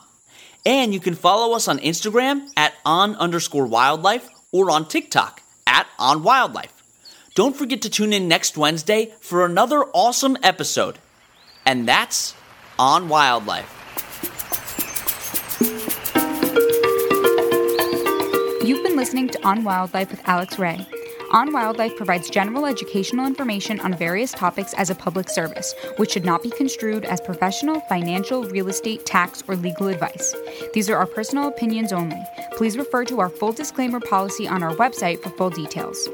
And 0.65 0.95
you 0.95 1.01
can 1.01 1.15
follow 1.15 1.55
us 1.55 1.69
on 1.69 1.79
Instagram 1.81 2.49
at 2.57 2.75
on 2.85 3.17
underscore 3.17 3.67
wildlife 3.67 4.29
or 4.53 4.71
on 4.71 4.89
TikTok 4.89 5.43
at 5.67 5.87
onwildlife. 5.99 6.73
Don't 7.35 7.57
forget 7.57 7.83
to 7.83 7.91
tune 7.91 8.13
in 8.13 8.29
next 8.29 8.57
Wednesday 8.57 9.13
for 9.21 9.45
another 9.45 9.85
awesome 9.93 10.39
episode. 10.43 10.99
And 11.67 11.87
that's 11.87 12.35
On 12.79 13.09
Wildlife. 13.09 13.76
Listening 18.97 19.29
to 19.29 19.47
On 19.47 19.63
Wildlife 19.63 20.11
with 20.11 20.27
Alex 20.27 20.59
Ray. 20.59 20.85
On 21.31 21.53
Wildlife 21.53 21.97
provides 21.97 22.31
general 22.31 22.65
educational 22.65 23.27
information 23.27 23.79
on 23.81 23.93
various 23.93 24.33
topics 24.33 24.73
as 24.75 24.89
a 24.89 24.95
public 24.95 25.29
service, 25.29 25.75
which 25.99 26.13
should 26.13 26.25
not 26.25 26.43
be 26.43 26.51
construed 26.51 27.05
as 27.05 27.21
professional, 27.21 27.81
financial, 27.89 28.45
real 28.45 28.69
estate, 28.69 29.05
tax, 29.05 29.45
or 29.47 29.57
legal 29.57 29.89
advice. 29.89 30.35
These 30.73 30.89
are 30.89 30.97
our 30.97 31.07
personal 31.07 31.49
opinions 31.49 31.93
only. 31.93 32.23
Please 32.53 32.79
refer 32.79 33.05
to 33.05 33.21
our 33.21 33.29
full 33.29 33.53
disclaimer 33.53 34.01
policy 34.01 34.49
on 34.49 34.63
our 34.63 34.75
website 34.77 35.23
for 35.23 35.29
full 35.31 35.51
details. 35.51 36.09